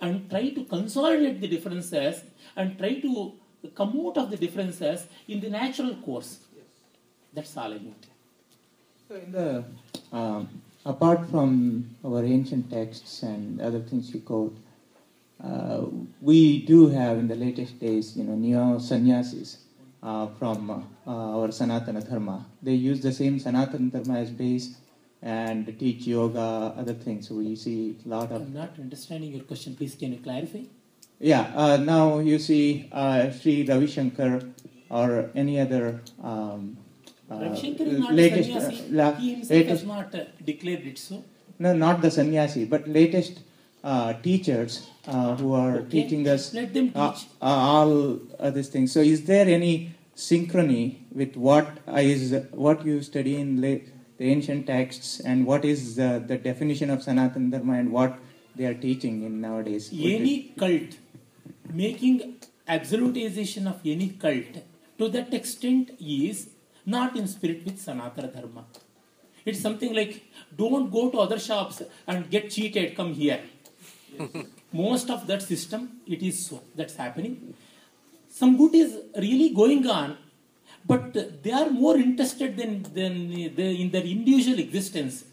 [0.01, 2.21] and try to consolidate the differences
[2.55, 3.33] and try to
[3.75, 6.39] come out of the differences in the natural course.
[7.33, 7.95] That's all I need.
[9.07, 9.63] So in the
[10.11, 14.55] um, apart from our ancient texts and other things you quote,
[15.43, 15.85] uh,
[16.21, 19.59] we do have in the latest days, you know, neo sannyasis
[20.01, 22.45] uh, from uh, our Sanatana Dharma.
[22.61, 24.77] They use the same Sanatana Dharma as base
[25.35, 27.27] and teach yoga, other things.
[27.27, 29.75] So we see a lot of I'm not understanding your question.
[29.75, 30.61] Please, can you clarify?
[31.19, 31.51] yeah.
[31.63, 34.41] Uh, now you see uh, Sri Ravi Shankar
[34.89, 36.01] or any other.
[36.23, 36.77] Um,
[37.29, 38.99] uh, Ravi Shankar is not a sannyasi.
[39.01, 41.23] uh, he himself latest has not uh, declared it so.
[41.59, 43.39] No, not the sannyasi, but latest
[43.83, 45.89] uh, teachers uh, who are Okay.
[46.03, 47.27] teaching us Let them teach.
[47.41, 48.19] uh, all
[48.57, 48.91] these things.
[48.91, 49.73] So, is there any
[50.15, 51.67] synchrony with what
[52.11, 53.85] is what you study in la-
[54.17, 58.17] the ancient texts and what is the, the definition of Sanatana Dharma and what
[58.55, 59.89] they are teaching in nowadays?
[59.93, 60.97] Any cult
[61.71, 62.35] making
[62.67, 64.63] absolutization of any cult
[64.97, 66.49] to that extent is
[66.85, 68.65] not in spirit with Sanatana Dharma.
[69.45, 70.23] It's something like
[70.55, 73.41] don't go to other shops and get cheated, come here.
[74.73, 76.61] Most of that system, it is so.
[76.75, 77.53] That's happening.
[78.29, 80.17] Some good is really going on,
[80.87, 81.13] but
[81.43, 85.25] they are more interested than, than in their individual existence,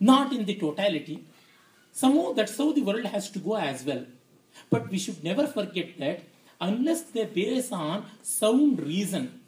[0.00, 1.24] not in the totality.
[1.92, 4.04] Somehow that's how the world has to go as well.
[4.70, 6.22] But we should never forget that
[6.60, 9.40] unless they base on sound reason.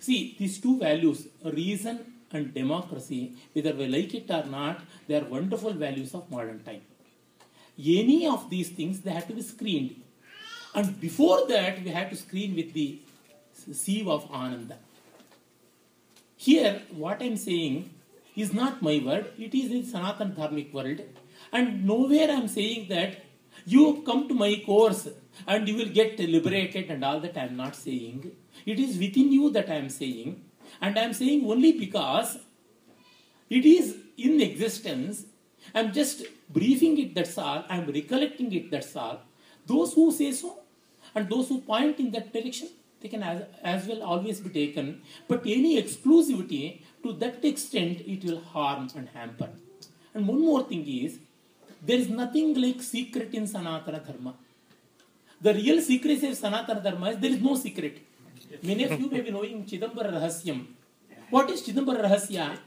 [0.00, 2.00] See, these two values, reason
[2.32, 6.82] and democracy, whether we like it or not, they are wonderful values of modern time.
[7.78, 9.96] Any of these things, they have to be screened.
[10.74, 12.98] And before that, we have to screen with the
[13.72, 14.78] sieve of Ananda.
[16.36, 17.90] Here, what I'm saying
[18.34, 21.00] is not my word, it is in Sanatan Dharmic world.
[21.52, 23.24] And nowhere I'm saying that
[23.64, 25.08] you come to my course
[25.46, 28.32] and you will get liberated and all that I'm not saying.
[28.66, 30.42] It is within you that I'm saying.
[30.80, 32.38] And I'm saying only because
[33.50, 35.26] it is in existence.
[35.74, 37.64] I'm just briefing it, that's all.
[37.68, 39.20] I'm recollecting it, that's all.
[39.66, 40.58] Those who say so
[41.14, 42.68] and those who point in that direction,
[43.02, 45.02] they can as, as well always be taken.
[45.28, 49.50] But any exclusivity to that extent, it will harm and hamper.
[50.14, 51.18] And one more thing is,
[51.84, 54.34] there is nothing like secret in Sanatana Dharma.
[55.40, 57.98] The real secrecy of Sanatana Dharma is there is no secret.
[58.62, 60.66] Many of you may be knowing Chidambara Rahasyam.
[61.30, 62.58] What is Chidambara Rahasya?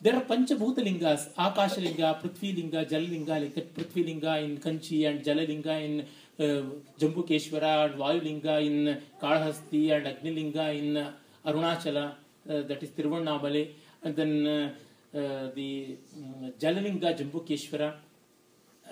[0.00, 4.58] There are Panchabhuta Lingas, Akasha Linga, Prithvi Linga, Jal Linga, like that Prithvi Linga in
[4.58, 6.06] Kanchi and Jala Linga in
[6.38, 11.12] Jambukeshwara and Vayulinga in Kalahasti and Agnilinga in uh,
[11.46, 12.14] Arunachala,
[12.48, 13.70] uh, that is Tiruvannamalai,
[14.02, 14.74] and then uh,
[15.16, 17.94] uh, the um, Jalalinga Jambukeshwara,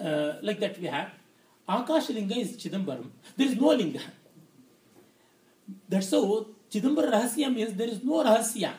[0.05, 1.11] uh, like that we have.
[1.68, 3.09] Akashalinga is Chidambaram.
[3.36, 4.01] There is no linga.
[5.88, 8.72] That's how Chidambara Rahasya means there is no Rahasya.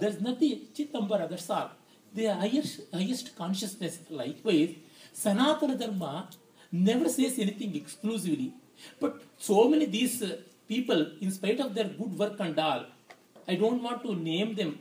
[0.00, 0.60] There is nothing.
[0.74, 1.70] Chidambara, that's all.
[2.14, 4.00] The highest, highest consciousness.
[4.10, 4.74] Likewise,
[5.14, 6.28] Sanatana Dharma
[6.72, 8.54] never says anything exclusively.
[8.98, 12.86] But so many these uh, people, in spite of their good work and all,
[13.46, 14.78] I don't want to name them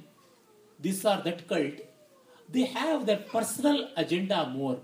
[0.80, 1.74] this or that cult,
[2.50, 4.80] they have their personal agenda more.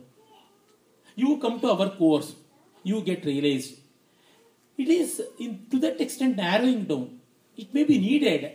[1.15, 2.35] You come to our course,
[2.83, 3.79] you get realized.
[4.77, 7.19] It is in, to that extent narrowing down.
[7.55, 8.51] It may be needed,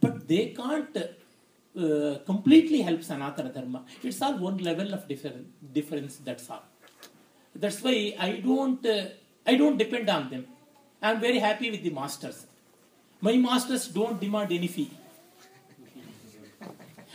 [0.00, 3.84] but they can't uh, completely help Sanatana Dharma.
[4.02, 6.64] It's all one level of differ- difference, that's all.
[7.54, 9.06] That's why I don't, uh,
[9.46, 10.46] I don't depend on them.
[11.02, 12.46] I'm very happy with the masters.
[13.20, 14.90] My masters don't demand any fee.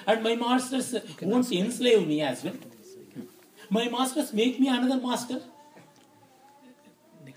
[0.07, 2.55] And my masters won't enslave me as well.
[3.69, 5.41] My masters make me another master.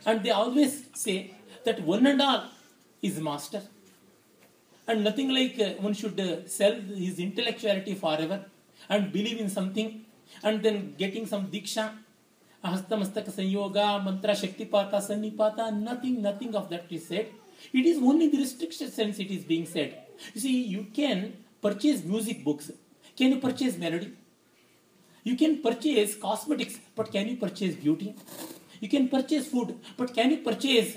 [0.06, 1.34] And they always say
[1.64, 2.48] that one and all
[3.02, 3.62] is master.
[4.86, 8.44] And nothing like uh, one should uh, sell his intellectuality forever
[8.88, 10.04] and believe in something
[10.42, 11.90] and then getting some diksha,
[12.64, 17.30] हस्तमस्तक संयोग मंत्र शक्ति पाता सन्नीपात nothing nothing of that is said
[17.74, 19.94] it is only the restricted sense it is being said
[20.36, 21.22] you see you can
[21.62, 22.70] purchase music books
[23.18, 24.06] can you purchase melody
[25.26, 28.14] you can purchase cosmetics but can you purchase beauty
[28.82, 30.96] you can purchase food but can you purchase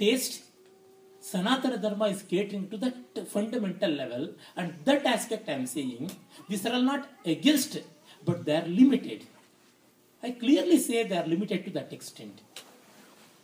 [0.00, 0.42] taste
[1.22, 4.28] Sanatan Dharma is catering to that fundamental level
[4.58, 6.08] and that aspect I am seeing
[6.50, 7.78] this are not against
[8.22, 9.24] but they are limited
[10.22, 12.40] I clearly say they are limited to that extent.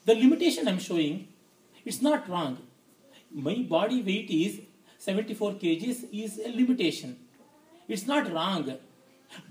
[0.05, 1.29] The limitation I am showing,
[1.85, 2.59] it's not wrong.
[3.31, 4.61] My body weight is
[4.99, 7.17] 74 kgs is a limitation.
[7.89, 8.77] It's not wrong.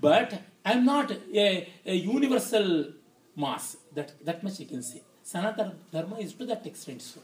[0.00, 2.92] But I'm not a, a universal
[3.34, 3.76] mass.
[3.94, 5.02] That, that much you can say.
[5.24, 7.20] Sanatana Dharma is to that extent so.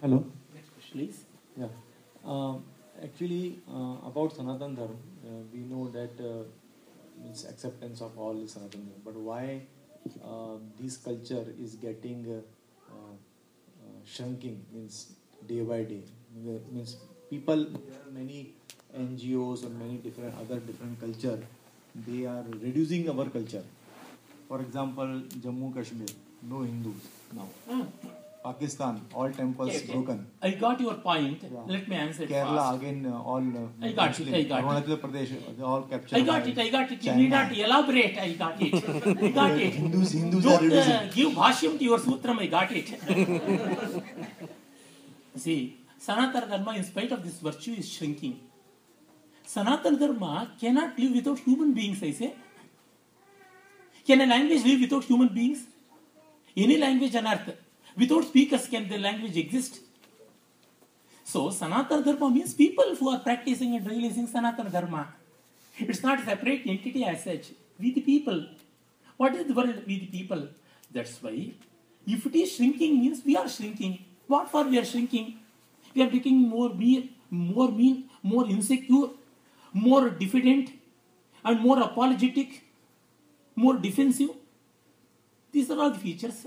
[0.00, 0.24] Hello.
[0.92, 1.24] Please.
[1.56, 1.66] Yeah.
[2.24, 2.64] Um,
[3.02, 6.44] actually, uh, about Sanatan Dharma, uh, we know that uh,
[7.24, 9.00] means acceptance of all is Sanatan Dharma.
[9.04, 9.62] But why
[10.22, 13.14] uh, this culture is getting uh, uh,
[14.04, 15.12] shrinking means
[15.46, 16.02] day by day
[16.72, 16.96] means
[17.30, 17.66] people
[18.12, 18.52] many
[18.96, 21.38] NGOs or many different other different culture
[22.06, 23.62] they are reducing our culture.
[24.48, 26.08] For example, Jammu Kashmir,
[26.42, 27.48] no Hindus now.
[28.44, 29.92] Pakistan, all temples okay, okay.
[29.92, 30.26] broken.
[30.42, 31.42] I got your point.
[31.42, 31.60] Yeah.
[31.66, 32.82] Let me answer Kerala fast.
[32.82, 33.46] again, uh, all.
[33.60, 35.02] Uh, I got it, I got it.
[35.04, 36.18] Pradesh, all captured.
[36.18, 37.02] I got it, I got it.
[37.04, 38.18] You need not elaborate.
[38.18, 38.74] I got it.
[38.74, 39.72] I got it.
[39.72, 42.38] Hindus, Hindus Don't uh, give bhashyam to your sutram.
[42.40, 42.88] I got it.
[45.46, 48.40] See, Sanatana Dharma, in spite of this virtue, is shrinking.
[49.56, 52.34] Sanatana Dharma cannot live without human beings, I say.
[54.06, 55.60] Can a language live without human beings?
[56.54, 57.63] Any language on earth.
[57.96, 59.80] Without speakers, can the language exist?
[61.22, 65.08] So, Sanatana Dharma means people who are practicing and realizing Sanatana Dharma.
[65.78, 67.52] It's not a separate entity as such.
[67.78, 68.46] We the people.
[69.16, 69.82] What is the world?
[69.86, 70.48] We the people.
[70.92, 71.52] That's why,
[72.06, 74.04] if it is shrinking, means we are shrinking.
[74.26, 75.38] What for we are shrinking?
[75.94, 79.08] We are becoming more mean, more mean, more insecure,
[79.72, 80.70] more diffident,
[81.44, 82.62] and more apologetic,
[83.54, 84.30] more defensive.
[85.52, 86.46] These are all the features.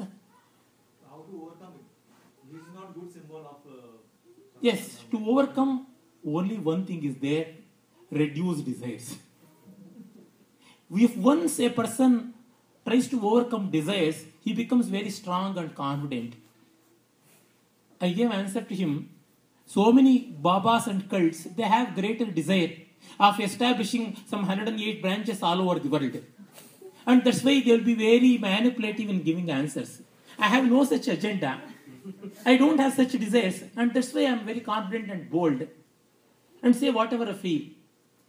[1.29, 2.51] To overcome it?
[2.51, 3.71] This is not good symbol of.
[3.71, 3.97] Uh,
[4.59, 5.85] Yes, to overcome,
[6.25, 7.47] only one thing is there
[8.11, 9.15] reduce desires.
[10.91, 12.33] If once a person
[12.85, 16.33] tries to overcome desires, he becomes very strong and confident.
[17.99, 19.09] I gave answer to him.
[19.65, 22.71] So many Babas and cults, they have greater desire
[23.19, 26.17] of establishing some 108 branches all over the world.
[27.05, 30.01] And that's why they will be very manipulative in giving answers.
[30.39, 31.61] I have no such agenda.
[32.45, 35.67] I don't have such desires, and that's why I'm very confident and bold
[36.63, 37.63] and say whatever I feel.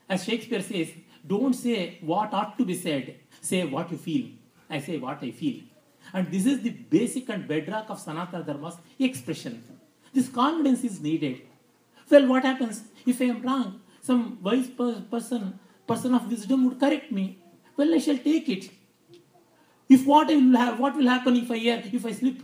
[0.08, 0.88] As Shakespeare says,
[1.26, 4.30] don't say what ought to be said, say what you feel.
[4.70, 5.60] I say what I feel.
[6.12, 9.62] And this is the basic and bedrock of Sanatana Dharma's expression.
[10.12, 11.42] This confidence is needed.
[12.10, 13.80] Well, what happens if I am wrong?
[14.00, 17.38] Some wise person, person of wisdom would correct me.
[17.76, 18.70] Well, I shall take it.
[19.88, 22.42] If what will have, what will happen if I err, if I slip?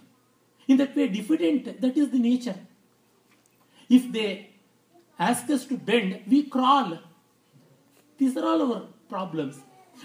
[0.67, 2.57] In that way, diffident, that is the nature.
[3.89, 4.51] If they
[5.19, 6.99] ask us to bend, we crawl.
[8.17, 9.61] These are all our problems.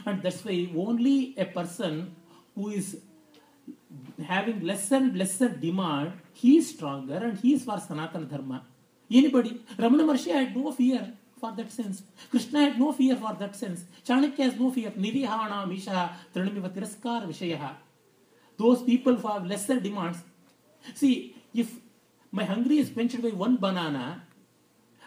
[0.05, 2.15] And that's why only a person
[2.55, 2.99] who is
[4.27, 8.65] having lesser and lesser demand, he is stronger and he is for Sanatana Dharma.
[9.09, 9.61] Anybody?
[9.77, 12.03] Ramana Maharshi had no fear for that sense.
[12.29, 13.83] Krishna had no fear for that sense.
[14.05, 14.91] Chanakya has no fear.
[14.91, 17.71] Nirihana Misha Trinamiva Tiraskar Vishayaha.
[18.57, 20.19] Those people who have lesser demands.
[20.93, 21.71] See, if
[22.31, 24.23] my hungry is quenched by one banana,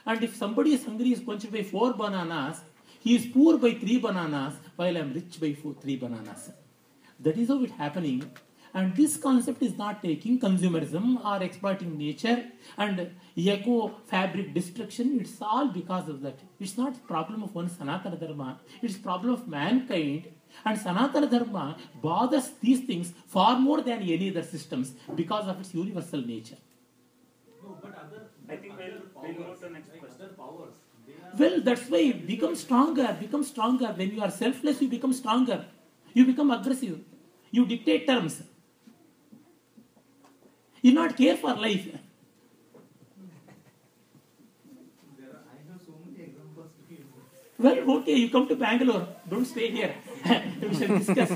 [0.04, 2.60] and if somebody is hungry is quenched by four bananas,
[3.00, 6.50] he is poor by three bananas, while I am rich by four, three bananas.
[7.20, 8.30] That is how it's happening.
[8.74, 12.44] And this concept is not taking consumerism or exploiting nature
[12.78, 15.18] and eco fabric destruction.
[15.20, 16.38] It's all because of that.
[16.60, 18.60] It's not problem of one Sanatana Dharma.
[18.82, 20.28] It's problem of mankind.
[20.64, 25.74] And Sanatana Dharma bothers these things far more than any other systems because of its
[25.74, 26.56] universal nature.
[27.62, 28.28] No, but other.
[28.48, 30.28] I think we'll, we'll move to next question.
[30.36, 30.74] Powers.
[31.38, 33.86] Well, that's why you become stronger, become stronger.
[33.86, 35.64] When you are selfless, you become stronger.
[36.12, 37.00] You become aggressive.
[37.50, 38.42] You dictate terms.
[40.82, 41.86] You not care for life.
[41.86, 42.00] There
[45.30, 47.04] are, I have so many examples to give.
[47.62, 49.06] Well, okay, you come to Bangalore.
[49.30, 49.94] Don't stay here.
[50.60, 51.30] we shall discuss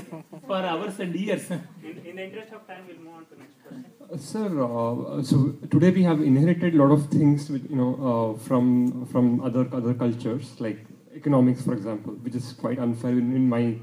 [0.45, 1.49] for hours and years.
[1.49, 1.61] In,
[2.05, 3.85] in the interest of time, we'll move on to the next question.
[4.13, 7.93] Uh, Sir, uh, so today we have inherited a lot of things, with, you know,
[8.09, 13.33] uh, from from other other cultures, like economics, for example, which is quite unfair in,
[13.33, 13.77] in my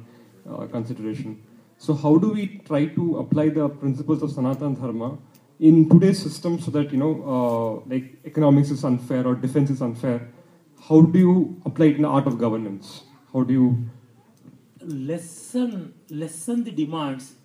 [0.47, 1.43] uh, consideration.
[1.79, 5.17] So, how do we try to apply the principles of Sanatana Dharma
[5.61, 9.81] in today's system, so that you know, uh, like economics is unfair or defense is
[9.81, 10.34] unfair?
[10.89, 13.05] How do you apply it in the art of governance?
[13.33, 13.91] How do you
[14.83, 17.37] Lessen, lessen the demands.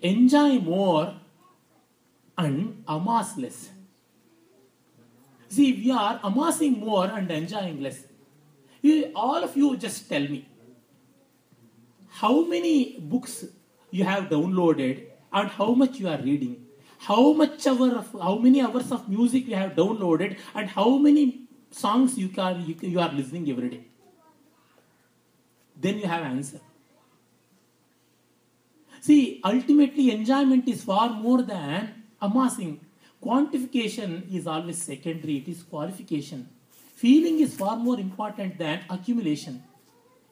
[0.00, 1.14] Enjoy more
[2.38, 3.68] and amass less.
[5.48, 8.02] See, we are amassing more and enjoying less.
[8.80, 10.48] You, all of you just tell me
[12.08, 13.44] how many books
[13.90, 16.64] you have downloaded and how much you are reading.
[16.98, 21.45] How much hour of, how many hours of music you have downloaded and how many
[21.82, 23.84] songs you can you, you are listening every day.
[25.84, 26.60] Then you have answer.
[29.00, 32.80] See, ultimately, enjoyment is far more than amassing.
[33.22, 36.48] Quantification is always secondary, it is qualification.
[36.94, 39.62] Feeling is far more important than accumulation.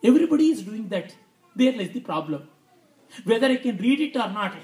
[0.02, 1.14] Everybody is doing that.
[1.54, 2.48] There lies the problem.
[3.24, 4.54] Whether I can read it or not,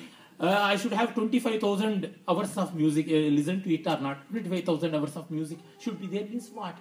[0.48, 4.28] I should have 25,000 hours of music, uh, listen to it or not.
[4.30, 6.76] 25,000 hours of music should be there means what?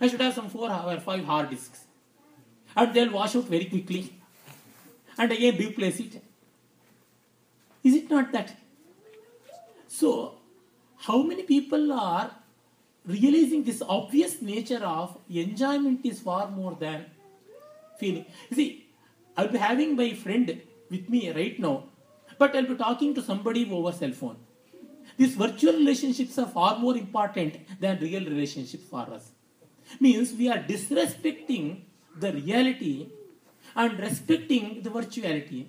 [0.00, 1.84] I should have some 4 or 5 hard disks.
[2.76, 4.12] And they'll wash out very quickly.
[5.16, 6.22] And again replace it.
[7.84, 8.56] Is it not that?
[9.86, 10.34] So,
[10.96, 12.32] how many people are
[13.06, 17.06] realizing this obvious nature of enjoyment is far more than
[17.98, 18.26] feeling?
[18.50, 18.86] You see,
[19.36, 21.84] I'll be having my friend with me right now,
[22.38, 24.36] but I'll be talking to somebody over cell phone.
[25.16, 29.30] These virtual relationships are far more important than real relationships for us.
[30.00, 31.82] Means we are disrespecting
[32.18, 33.08] the reality
[33.74, 35.66] and respecting the virtuality.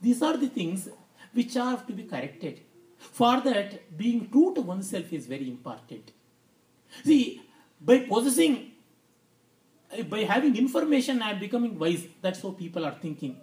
[0.00, 0.88] These are the things
[1.32, 2.60] which have to be corrected.
[2.98, 6.12] For that, being true to oneself is very important.
[7.04, 7.42] See,
[7.80, 8.72] by possessing,
[10.08, 12.06] by having information, I am becoming wise.
[12.20, 13.36] That's how people are thinking.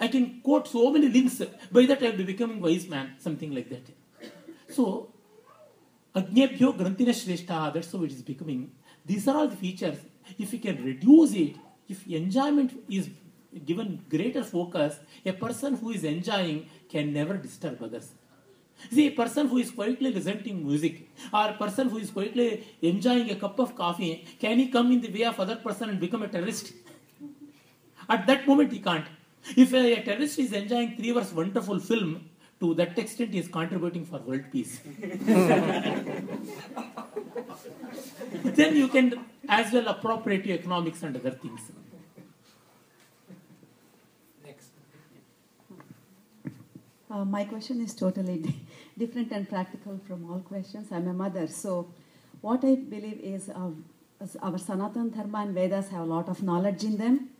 [0.00, 1.42] I can quote so many links.
[1.70, 3.86] By that, I will be becoming wise man, something like that.
[4.68, 5.12] So,
[6.14, 8.72] Ajnebhyo Grantina Shrestha, that's how it is becoming.
[9.04, 9.98] These are all the features.
[10.38, 11.56] If you can reduce it,
[11.88, 13.10] if enjoyment is
[13.66, 18.12] given greater focus, a person who is enjoying can never disturb others.
[18.90, 23.30] See, a person who is quietly listening music or a person who is quietly enjoying
[23.30, 26.22] a cup of coffee, can he come in the way of other person and become
[26.22, 26.72] a terrorist?
[28.08, 29.04] At that moment, he can't.
[29.56, 32.28] If a, a terrorist is enjoying three hours wonderful film,
[32.60, 34.80] to that extent, he is contributing for world peace.
[38.44, 41.72] then you can as well appropriate your economics and other things.
[44.44, 44.68] Next.
[47.10, 48.60] Uh, my question is totally di-
[48.98, 50.92] different and practical from all questions.
[50.92, 51.88] I'm a mother, so
[52.42, 53.50] what I believe is
[54.20, 57.30] as our Sanatan Dharma and Vedas have a lot of knowledge in them.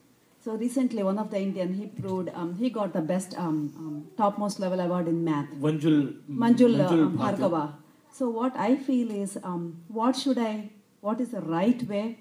[0.43, 4.07] So recently, one of the Indian he proved um, he got the best um, um,
[4.16, 5.51] topmost level award in math.
[5.51, 7.74] Manjul, Manjul, uh, um, Bhargava.
[8.11, 10.70] So what I feel is, um, what should I,
[11.03, 12.18] what is the right way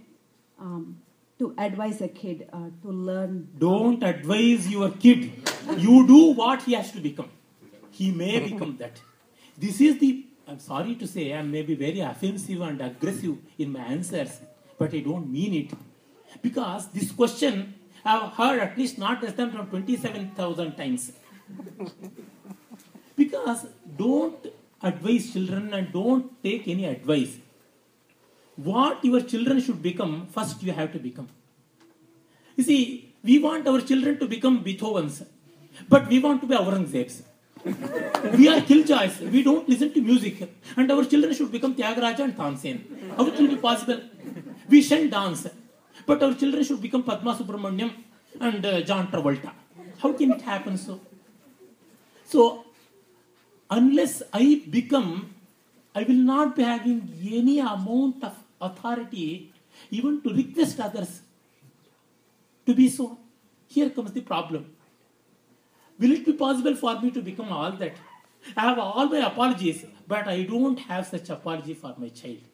[0.59, 0.97] um,
[1.39, 3.47] to advise a kid uh, to learn?
[3.57, 5.31] Don't advise your kid.
[5.77, 7.29] You do what he has to become.
[7.91, 8.99] He may become that.
[9.57, 13.71] This is the, I'm sorry to say, I may be very offensive and aggressive in
[13.71, 14.41] my answers,
[14.77, 15.77] but I don't mean it.
[16.41, 21.11] Because this question I've heard at least not less than from 27,000 times.
[23.15, 23.65] Because
[23.97, 24.47] don't
[24.81, 27.37] advise children and don't take any advice.
[28.55, 31.27] What your children should become, first you have to become.
[32.55, 35.25] You see, we want our children to become Beethovens,
[35.89, 37.23] but we want to be Aurangzebs.
[38.37, 39.19] we are killjoys.
[39.19, 40.49] We don't listen to music.
[40.77, 43.15] And our children should become Tyagaraja and Tansen.
[43.17, 43.99] How it will be possible?
[44.69, 45.47] We shouldn't dance.
[46.09, 47.91] But our children should become Padma Subramaniam
[48.41, 49.51] and uh, John Travolta.
[49.99, 50.99] How can it happen so?
[52.25, 52.65] So,
[53.69, 55.35] unless I become,
[55.93, 56.97] I will not be having
[57.31, 59.53] any amount of authority
[59.91, 61.21] even to request others
[62.65, 63.19] to be so.
[63.67, 64.65] Here comes the problem.
[65.99, 67.97] Will it be possible for me to become all that?
[68.57, 72.45] I have all my apologies, but I don't have such apology for my child.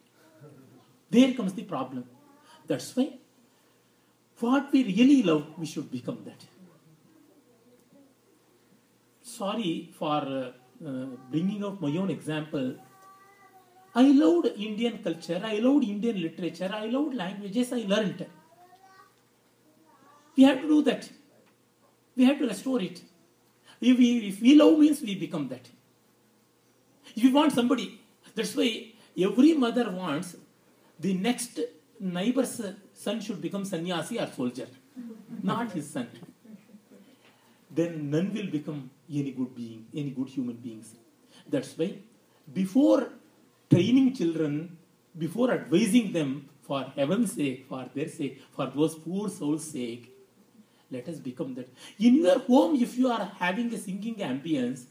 [1.08, 2.04] There comes the problem.
[2.66, 3.12] That's why
[4.40, 6.44] what we really love, we should become that.
[9.22, 12.74] Sorry for uh, uh, bringing out my own example.
[13.94, 18.26] I loved Indian culture, I loved Indian literature, I loved languages, I learned.
[20.36, 21.08] We have to do that.
[22.14, 23.00] We have to restore it.
[23.80, 25.68] If we, if we love means we become that.
[27.14, 28.00] If you want somebody,
[28.34, 30.36] that's why every mother wants
[31.00, 31.60] the next
[32.00, 32.60] neighbor's
[32.92, 34.68] son should become sannyasi or soldier,
[35.42, 36.08] not his son.
[37.70, 40.94] Then none will become any good being, any good human beings.
[41.48, 41.98] That's why
[42.52, 43.08] before
[43.70, 44.76] training children,
[45.18, 50.12] before advising them for heaven's sake, for their sake, for those poor souls' sake,
[50.90, 51.68] let us become that.
[51.98, 54.84] In your home, if you are having a singing ambience,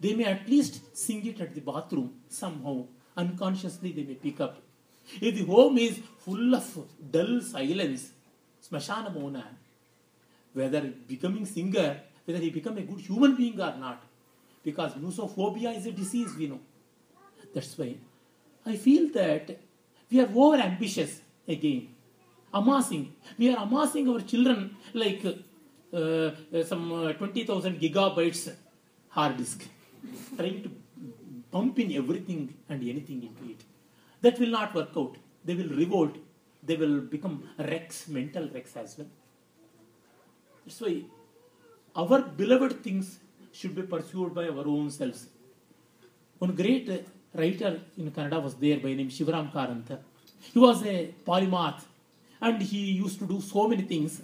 [0.00, 2.86] they may at least sing it at the bathroom somehow.
[3.16, 4.60] Unconsciously, they may pick up.
[5.20, 6.66] If the home is full of
[7.10, 8.12] dull silence,
[8.66, 9.44] smashana mona,
[10.52, 14.02] whether becoming singer, whether he become a good human being or not,
[14.62, 16.60] because musophobia is a disease, we know.
[17.54, 17.96] That's why
[18.66, 19.58] I feel that
[20.10, 21.88] we are over ambitious again
[22.54, 23.12] amassing.
[23.38, 28.52] We are amassing our children like uh, uh, some uh, 20,000 gigabytes
[29.08, 29.66] hard disk,
[30.36, 30.70] trying to
[31.50, 33.60] pump in everything and anything into it.
[34.24, 35.16] That will not work out.
[35.44, 36.14] They will revolt.
[36.68, 39.08] They will become wrecks, mental wrecks as well.
[40.64, 40.94] That's why
[41.94, 43.18] our beloved things
[43.52, 45.26] should be pursued by our own selves.
[46.38, 46.98] One great uh,
[47.38, 49.98] writer in Kannada was there by name Shivaram Karanth.
[50.40, 51.82] He was a polymath
[52.40, 54.22] and he used to do so many things.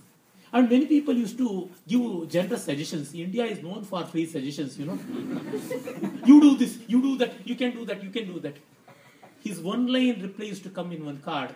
[0.51, 3.12] And many people used to give generous suggestions.
[3.12, 4.98] India is known for free suggestions, you know.
[6.24, 8.57] you do this, you do that, you can do that, you can do that
[9.45, 11.51] His one line reply used to come in one card.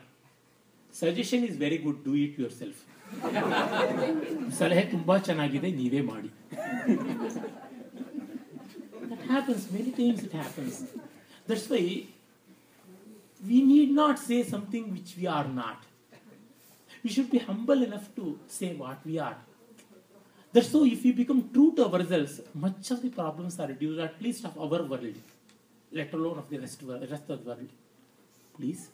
[0.91, 2.77] Suggestion is very good, do it yourself.
[4.57, 6.29] ಸಲಹೆ ತುಂಬಾ ಚೆನ್ನಾಗಿದೆ ನೀವೇ ಮಾಡಿ
[9.11, 10.75] that happens many times it happens
[11.47, 11.81] that's why
[13.49, 15.79] we need not say something which we are not
[17.03, 19.37] we should be humble enough to say what we are.
[20.51, 24.21] That's so if we become true to ourselves, much of the problems are reduced, at
[24.21, 25.15] least of our world,
[25.94, 27.68] let alone of the rest, rest of the world.
[28.56, 28.90] Please.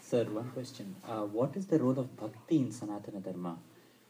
[0.00, 0.94] Sir, one question.
[1.08, 3.56] Uh, what is the role of bhakti in Sanatana Dharma?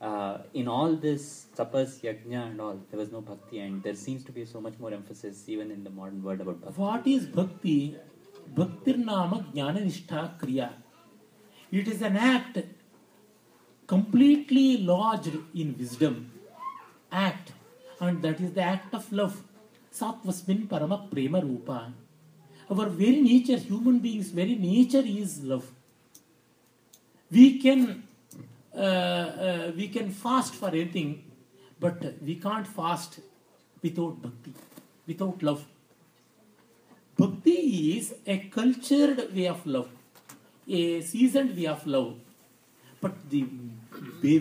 [0.00, 4.24] Uh, in all this tapas, yajna, and all, there was no bhakti, and there seems
[4.24, 6.80] to be so much more emphasis even in the modern world about bhakti.
[6.80, 7.96] What is bhakti?
[8.54, 10.70] Bhaktir nama jnana nishtha kriya.
[11.70, 12.58] It is an act
[13.86, 16.30] completely lodged in wisdom.
[17.10, 17.52] Act.
[18.00, 19.42] And that is the act of love.
[19.92, 21.78] सात्वस्मिन परम प्रेम रूपा
[22.70, 25.62] our very nature human beings very nature is love
[27.30, 27.84] we can
[29.76, 31.14] we can fast for anything
[31.80, 33.20] but we can't fast
[33.84, 34.54] without bhakti
[35.08, 35.64] without love
[37.18, 39.88] bhakti is a cultured way of love
[40.66, 42.10] a season way of love
[43.02, 43.46] but the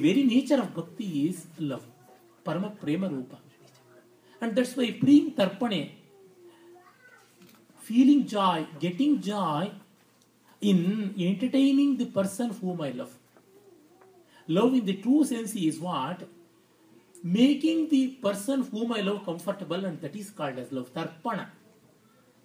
[0.02, 1.82] very nature of bhakti is love
[2.46, 3.42] परम प्रेम रूपा
[4.42, 5.92] And that's why praying tarpane,
[7.80, 9.72] feeling joy, getting joy
[10.60, 13.16] in entertaining the person whom I love.
[14.48, 16.24] Love in the true sense is what?
[17.24, 20.92] Making the person whom I love comfortable, and that is called as love.
[20.94, 21.46] Tarpana.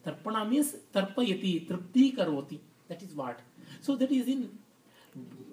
[0.04, 2.58] Tarpana means tarpayati, tripti karoti.
[2.88, 3.40] That is what.
[3.80, 4.50] So that is in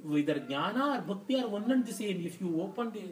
[0.04, 2.26] whether jnana or bhakti are one and the same.
[2.26, 3.04] If you open the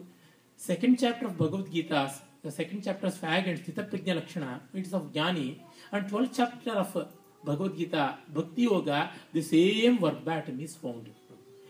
[0.56, 4.86] second chapter of Bhagavad Gita, the second chapter is Fag and Sthita Prajna Lakshana, it
[4.86, 5.58] is of Jnani,
[5.92, 7.08] and 12th chapter of
[7.44, 11.08] Bhagavad Gita, Bhakti Yoga, the same verbatim is found.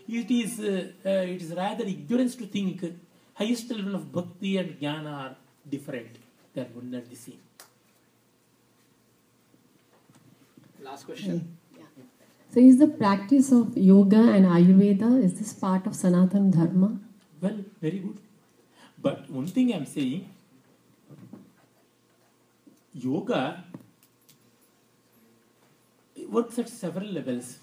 [0.07, 2.83] It is, uh, uh, it is rather ignorance to think
[3.35, 5.35] highest level of bhakti and jnana are
[5.69, 6.17] different.
[6.53, 7.39] They are one and the same.
[10.81, 11.57] Last question.
[11.77, 11.83] Yeah.
[12.53, 16.99] So, is the practice of yoga and Ayurveda is this part of Sanatan Dharma?
[17.41, 18.17] Well, very good.
[19.01, 20.29] But one thing I'm saying,
[22.93, 23.63] yoga
[26.29, 27.57] works at several levels.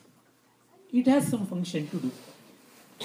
[0.93, 2.11] It has some function to do.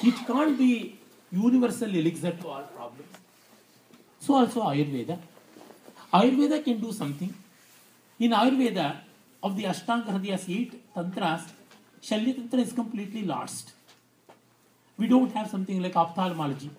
[0.03, 0.99] It can't be
[1.31, 3.09] universal elixir to all problems.
[4.19, 5.17] So also Ayurveda.
[6.13, 7.33] Ayurveda can do something.
[8.19, 9.01] In Ayurveda,
[9.45, 11.43] of the Ashtanga Hridayas, eight tantras,
[12.01, 13.73] Shalya Tantra is completely lost.
[14.97, 16.71] We don't have something like ophthalmology.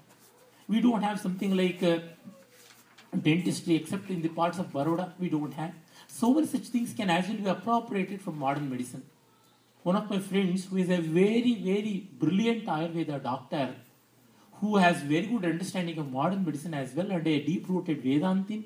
[0.68, 1.98] We don't have something like uh,
[3.20, 5.72] dentistry, except in the parts of Baroda, we don't have.
[6.08, 9.02] So many such things can actually be appropriated from modern medicine.
[9.82, 13.74] One of my friends, who is a very, very brilliant Ayurveda doctor,
[14.60, 18.64] who has very good understanding of modern medicine as well, and a deep-rooted Vedantin,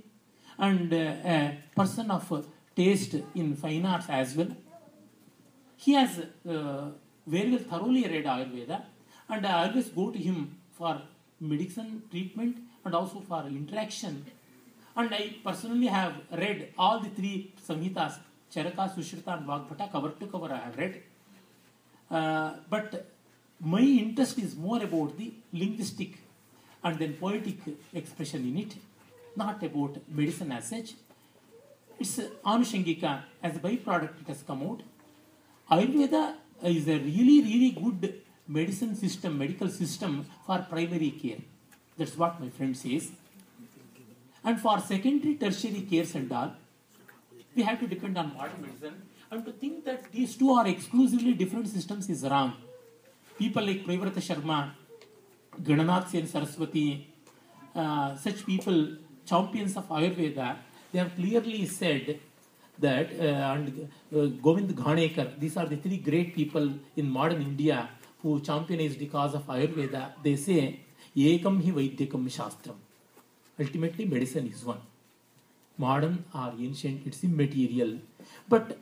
[0.58, 2.46] and uh, a person of
[2.76, 4.48] taste in fine arts as well.
[5.76, 6.18] He has
[6.48, 6.90] uh,
[7.26, 8.82] very well thoroughly read Ayurveda,
[9.28, 11.02] and I always go to him for
[11.40, 14.24] medicine treatment and also for interaction.
[15.00, 18.18] And I personally have read all the three Samhitas,
[18.54, 21.02] Charaka, Sushruta, and Vagbhata, cover to cover I have read.
[22.10, 23.06] Uh, but
[23.60, 26.18] my interest is more about the linguistic
[26.84, 27.56] and then poetic
[27.94, 28.74] expression in it,
[29.36, 30.92] not about medicine as such.
[31.98, 34.82] It's Anushangika, as a byproduct, it has come out.
[35.70, 41.38] Ayurveda is a really, really good medicine system, medical system for primary care.
[41.96, 43.12] That's what my friend says.
[44.44, 46.52] And for secondary, tertiary cares and all,
[47.54, 49.02] we have to depend on modern medicine.
[49.30, 52.54] And to think that these two are exclusively different systems is wrong.
[53.38, 54.70] People like Priyavrata Sharma,
[55.62, 57.06] Gananath Sen Saraswati,
[57.74, 58.96] uh, such people,
[59.26, 60.56] champions of Ayurveda,
[60.92, 62.18] they have clearly said
[62.78, 67.88] that, uh, and uh, Govind Ghanekar, these are the three great people in modern India
[68.22, 70.12] who championized the cause of Ayurveda.
[70.22, 70.80] They say,
[71.16, 72.74] Ekam hi Vaidyakam Shastram.
[73.60, 74.80] Ultimately, medicine is one.
[75.76, 77.98] Modern or ancient, it's immaterial.
[78.48, 78.78] But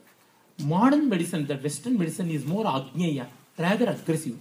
[0.59, 3.26] modern medicine, the Western medicine, is more Agneya,
[3.59, 4.38] rather aggressive.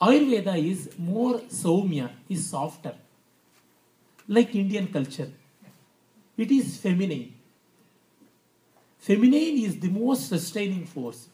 [0.00, 2.94] Ayurveda is more Saumya, is softer.
[4.28, 5.30] Like Indian culture,
[6.36, 7.34] it is feminine.
[8.98, 11.28] Feminine is the most sustaining force.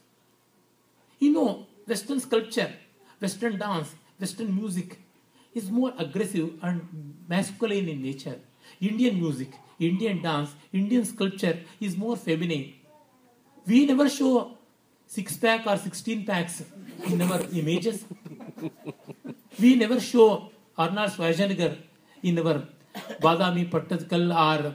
[1.19, 2.73] You know, Western sculpture,
[3.21, 4.99] Western dance, Western music
[5.61, 6.81] is more aggressive and
[7.29, 8.39] masculine in nature.
[8.81, 12.75] Indian music, Indian dance, Indian sculpture is more feminine.
[13.67, 14.33] We never show
[15.07, 16.63] six pack or 16 packs
[17.07, 18.05] in our images.
[19.59, 21.77] We never show Arnold Schwarzenegger
[22.23, 22.63] in our
[23.21, 24.75] Badami, Pattadakal or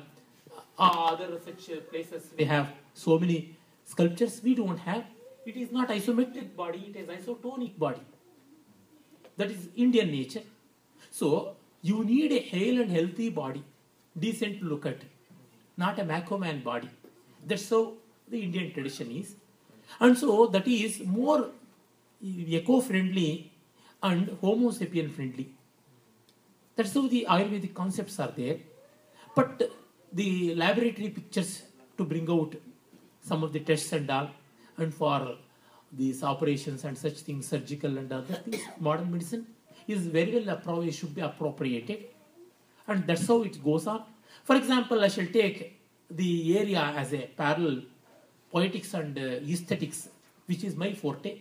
[0.78, 2.24] other such places.
[2.38, 3.56] We have so many
[3.86, 4.42] sculptures.
[4.44, 5.04] We don't have.
[5.46, 8.02] It is not isometric body, it is isotonic body.
[9.38, 10.44] That is Indian nature.
[11.12, 13.64] So you need a hale and healthy body,
[14.18, 15.02] decent to look at,
[15.78, 16.90] not a Macho Man body.
[17.46, 17.94] That's how
[18.28, 19.36] the Indian tradition is.
[20.00, 21.50] And so that is more
[22.22, 23.52] eco-friendly
[24.02, 25.54] and Homo sapien friendly.
[26.76, 28.58] That's how the Ayurvedic concepts are there.
[29.36, 29.70] But
[30.14, 31.64] the laboratory pictures
[31.98, 32.56] to bring out
[33.22, 34.30] some of the tests and all,
[34.78, 35.36] and for
[35.92, 39.46] these operations and such things, surgical and other things, modern medicine
[39.88, 42.06] is very well appro- should be appropriated,
[42.88, 44.04] and that's how it goes on.
[44.44, 45.80] For example, I shall take
[46.10, 47.84] the area as a parallel
[48.52, 50.10] poetics and uh, aesthetics,
[50.46, 51.40] which is my forte.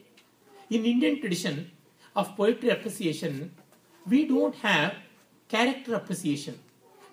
[0.70, 1.70] In Indian tradition
[2.14, 3.52] of poetry appreciation,
[4.08, 4.94] we don't have
[5.48, 6.58] character appreciation.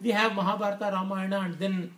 [0.02, 1.92] We have Mahabharata, Ramayana, and then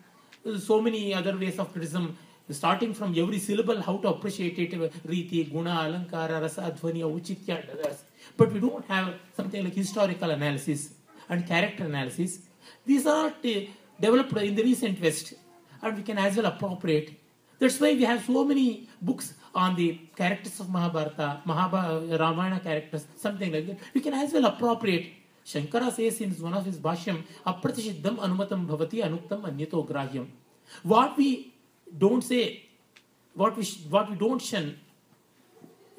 [0.46, 2.18] uh, so many other ways of criticism,
[2.50, 7.62] starting from every syllable, how to appreciate it, uh, Riti, Guna, Alankara, Rasa, Dhvani, Uchitya,
[7.62, 8.04] and others.
[8.38, 10.94] But we don't have something like historical analysis
[11.28, 12.40] and character analysis.
[12.86, 15.34] These are t- uh, developed in the recent West,
[15.82, 17.14] and we can as well appropriate.
[17.60, 22.60] That's why we have so many books on the characters of Mahabharata, Mahabharata, uh, Ramayana
[22.60, 23.78] characters, something like that.
[23.94, 25.08] We can as well appropriate.
[25.46, 30.28] Shankara says in one of his bhashyam, Apratisiddham anumatam bhavati anuktam anyato grahyam.
[30.84, 31.54] What we
[31.98, 32.66] don't say,
[33.34, 34.78] what we, what we don't shun,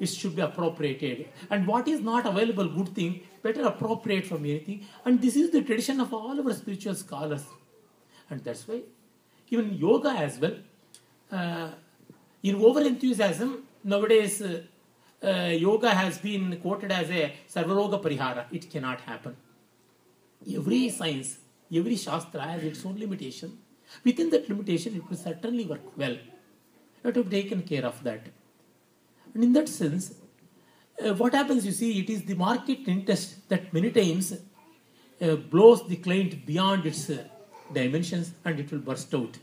[0.01, 1.27] it should be appropriated.
[1.49, 4.85] And what is not available, good thing, better appropriate from anything.
[5.05, 7.45] And this is the tradition of all our spiritual scholars.
[8.29, 8.81] And that's why
[9.49, 10.55] even yoga as well,
[11.31, 11.69] uh,
[12.41, 14.61] in over enthusiasm, nowadays uh,
[15.23, 18.45] uh, yoga has been quoted as a sarvaroga parihara.
[18.51, 19.35] It cannot happen.
[20.57, 21.37] Every science,
[21.73, 23.57] Every Shastra has its own limitation.
[24.03, 26.11] Within that limitation, it will certainly work well.
[26.11, 28.21] You have to be taken care of that.
[29.33, 30.13] And in that sense,
[31.03, 34.33] uh, what happens, you see, it is the market interest that many times
[35.21, 37.23] uh, blows the client beyond its uh,
[37.73, 39.37] dimensions and it will burst out.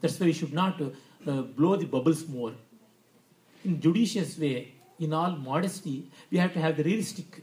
[0.00, 2.52] That's why we should not uh, blow the bubbles more.
[3.64, 7.42] In judicious way, in all modesty, we have to have the realistic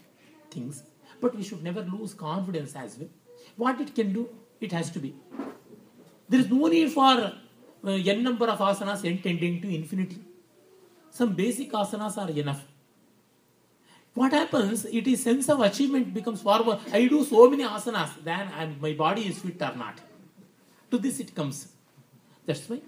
[0.50, 0.84] things,
[1.20, 3.10] but we should never lose confidence as well.
[3.58, 4.30] What it can do,
[4.60, 5.16] it has to be.
[6.30, 7.34] There is no need for
[7.84, 10.20] uh, n number of asanas n tending to infinity.
[11.12, 12.64] Some basic asanas are enough.
[14.14, 14.86] What happens?
[14.86, 16.80] It is sense of achievement becomes more.
[16.92, 20.00] I do so many asanas, then I'm, my body is fit or not.
[20.90, 21.68] To this it comes.
[22.46, 22.82] That's why.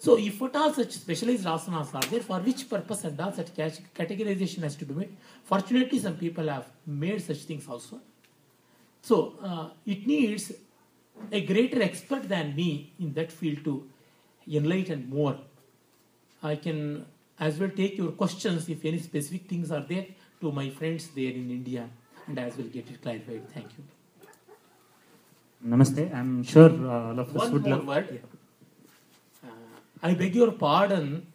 [0.00, 3.54] So if at all such specialized asanas are there, for which purpose and all such
[3.54, 5.16] categorization has to be made.
[5.44, 8.00] Fortunately, some people have made such things also.
[9.02, 10.52] So uh, it needs
[11.32, 13.88] a greater expert than me in that field to
[14.48, 15.38] enlighten more.
[16.42, 17.06] I can
[17.40, 20.06] as well take your questions if any specific things are there
[20.40, 21.88] to my friends there in India
[22.26, 23.48] and as well get it clarified.
[23.54, 23.84] Thank you.
[25.66, 26.14] Namaste.
[26.14, 27.86] I'm sure uh, all of us One would more love.
[27.86, 28.20] word.
[29.44, 29.48] Uh,
[30.02, 31.26] I beg your pardon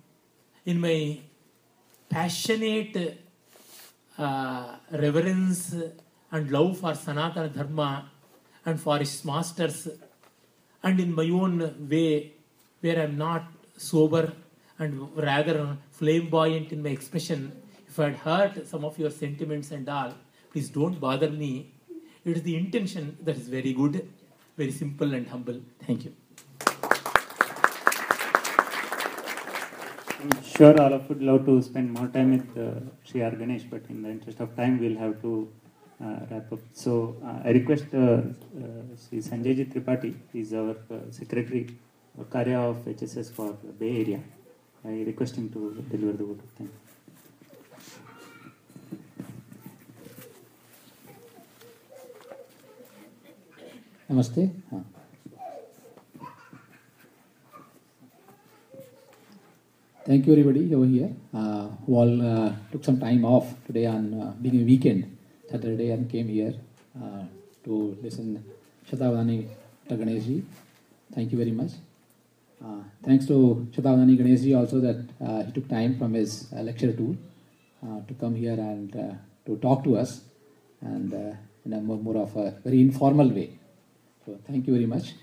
[0.66, 1.20] in my
[2.10, 3.18] passionate
[4.18, 5.76] uh, reverence
[6.32, 8.10] and love for Sanatana Dharma
[8.66, 9.90] and for its masters,
[10.82, 12.32] and in my own way,
[12.80, 13.44] where I'm not
[13.76, 14.32] sober
[14.80, 17.42] and rather flamboyant in my expression.
[17.88, 20.12] If I had hurt some of your sentiments and all,
[20.52, 21.52] please don't bother me.
[22.26, 23.96] It is the intention that is very good,
[24.58, 25.62] very simple and humble.
[25.86, 26.14] Thank you.
[30.20, 33.22] I'm sure all of would love to spend more time with uh, Sri.
[33.22, 35.50] Ganesh, but in the interest of time, we'll have to
[36.04, 36.60] uh, wrap up.
[36.74, 38.22] So uh, I request uh, uh,
[39.04, 41.68] Sri Sanjayji Tripathi, he's our uh, secretary,
[42.30, 44.22] Karya of HSS for Bay Area.
[44.86, 46.40] I request him to deliver the word.
[46.58, 46.94] Thank you.
[54.10, 54.52] Namaste.
[60.06, 64.14] Thank you, everybody over here uh, who all uh, took some time off today on
[64.14, 65.18] uh, being a weekend,
[65.50, 66.54] Saturday, and came here
[67.02, 67.24] uh,
[67.64, 68.44] to listen
[68.86, 69.48] Shatavadhani
[69.90, 70.44] Ganeshji.
[71.16, 71.72] Thank you very much.
[72.64, 76.94] Uh, thanks to Shatavadhani Ganeshji also that uh, he took time from his uh, lecture
[76.94, 77.14] tour
[77.86, 79.14] uh, to come here and uh,
[79.46, 80.22] to talk to us
[80.80, 81.14] and
[81.66, 83.60] in a more, more of a very informal way.
[84.26, 85.14] So thank you very much.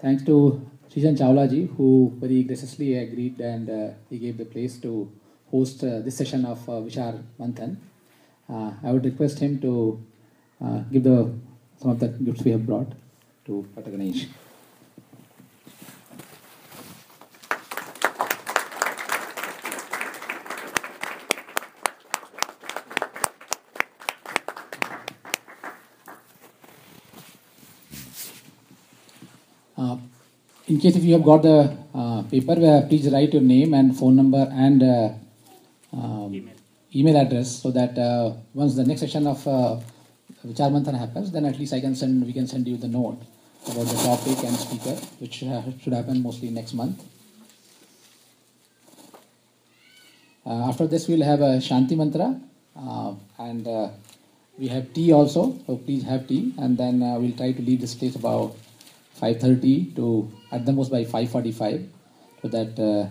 [0.00, 5.10] Thanks to Srijan Chawla ji, who very graciously agreed and he gave the place to
[5.50, 7.76] host this session of Vichar Manthan.
[8.48, 10.02] I would request him to
[10.90, 11.34] give the
[11.80, 12.92] some of the gifts we have brought
[13.46, 14.26] to Pata Ganesh.
[29.84, 29.96] Uh,
[30.66, 31.58] in case if you have got the
[31.94, 35.10] uh, paper, uh, please write your name and phone number and uh,
[35.92, 36.50] um,
[36.94, 37.16] email.
[37.16, 39.78] address so that uh, once the next session of uh,
[41.04, 43.20] happens, then at least I can send we can send you the note
[43.70, 47.02] about the topic and speaker, which uh, should happen mostly next month.
[50.46, 52.40] Uh, after this, we'll have a Shanti Mantra
[52.76, 53.88] uh, and uh,
[54.58, 55.58] we have tea also.
[55.66, 58.56] So please have tea, and then uh, we'll try to leave this place about
[59.20, 61.86] 5:30 to at the most by 5:45,
[62.42, 63.06] so that uh,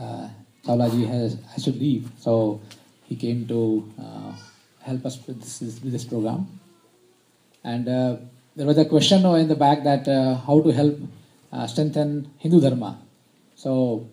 [0.00, 0.28] uh,
[0.66, 2.10] has has to leave.
[2.18, 2.60] So
[3.08, 4.32] he came to uh,
[4.80, 6.46] help us with this, with this program.
[7.64, 8.16] And uh,
[8.54, 10.98] there was a question in the back that uh, how to help
[11.52, 12.98] uh, strengthen Hindu Dharma.
[13.56, 14.06] So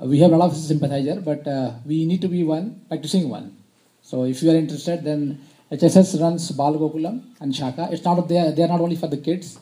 [0.00, 1.44] uh, we have a lot of sympathizer, but
[1.84, 3.56] we need to be one, practicing one.
[4.02, 5.40] So if you are interested, then
[5.72, 7.88] HSS runs Bal Gokulam and Shaka.
[7.90, 9.58] It's not they are, they are not only for the kids,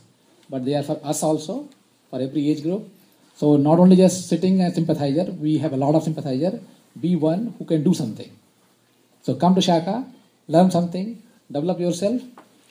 [0.55, 1.69] but they are for us also,
[2.11, 2.83] for every age group.
[3.35, 6.61] So not only just sitting as sympathizer, we have a lot of sympathizer.
[7.05, 8.31] Be one who can do something.
[9.23, 10.07] So come to Shaka,
[10.47, 11.21] learn something,
[11.51, 12.23] develop yourself,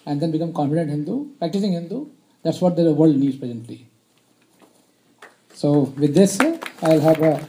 [0.05, 2.05] and then become confident Hindu, practicing Hindu.
[2.41, 3.85] That's what the world needs presently.
[5.53, 6.39] So with this,
[6.81, 7.45] I'll have a,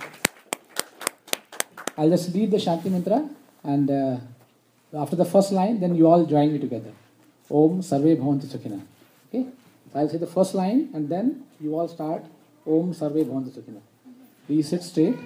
[1.97, 3.28] I'll just read the Shanti Mantra,
[3.62, 4.16] and uh,
[4.98, 6.93] after the first line, then you all join me together.
[7.48, 8.81] Om Sarve Bhavantu Sukhina.
[9.28, 9.47] Okay?
[9.94, 12.24] So I'll say the first line, and then you all start
[12.66, 13.80] Om Sarve Bhavantu Sukhina.
[14.48, 15.16] Please sit straight.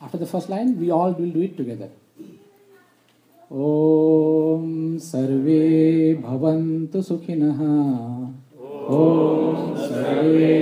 [0.00, 1.90] After the first line, we all will do it together.
[3.52, 7.58] ॐ सर्वे भवन्तु सुखिनः
[8.98, 10.54] ॐ सर्वे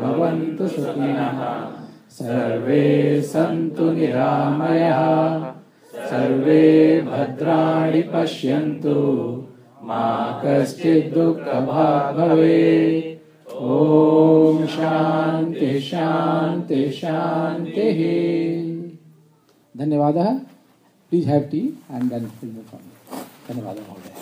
[0.00, 1.40] भवन्तु सुखिनः
[2.18, 2.84] सर्वे
[3.32, 5.02] सन्तु निरामयः
[6.10, 6.62] सर्वे
[7.10, 8.94] भद्राणि पश्यन्तु
[9.86, 10.04] मा
[10.44, 18.00] कश्चित् दुःखभाग् भवेत् ॐ शान्ति शान्ति शान्तिः।
[19.74, 20.28] धन्यवादः।
[21.12, 21.60] Please have tea
[21.90, 22.82] and then will move on
[23.48, 24.14] धन्यवादः महोदय।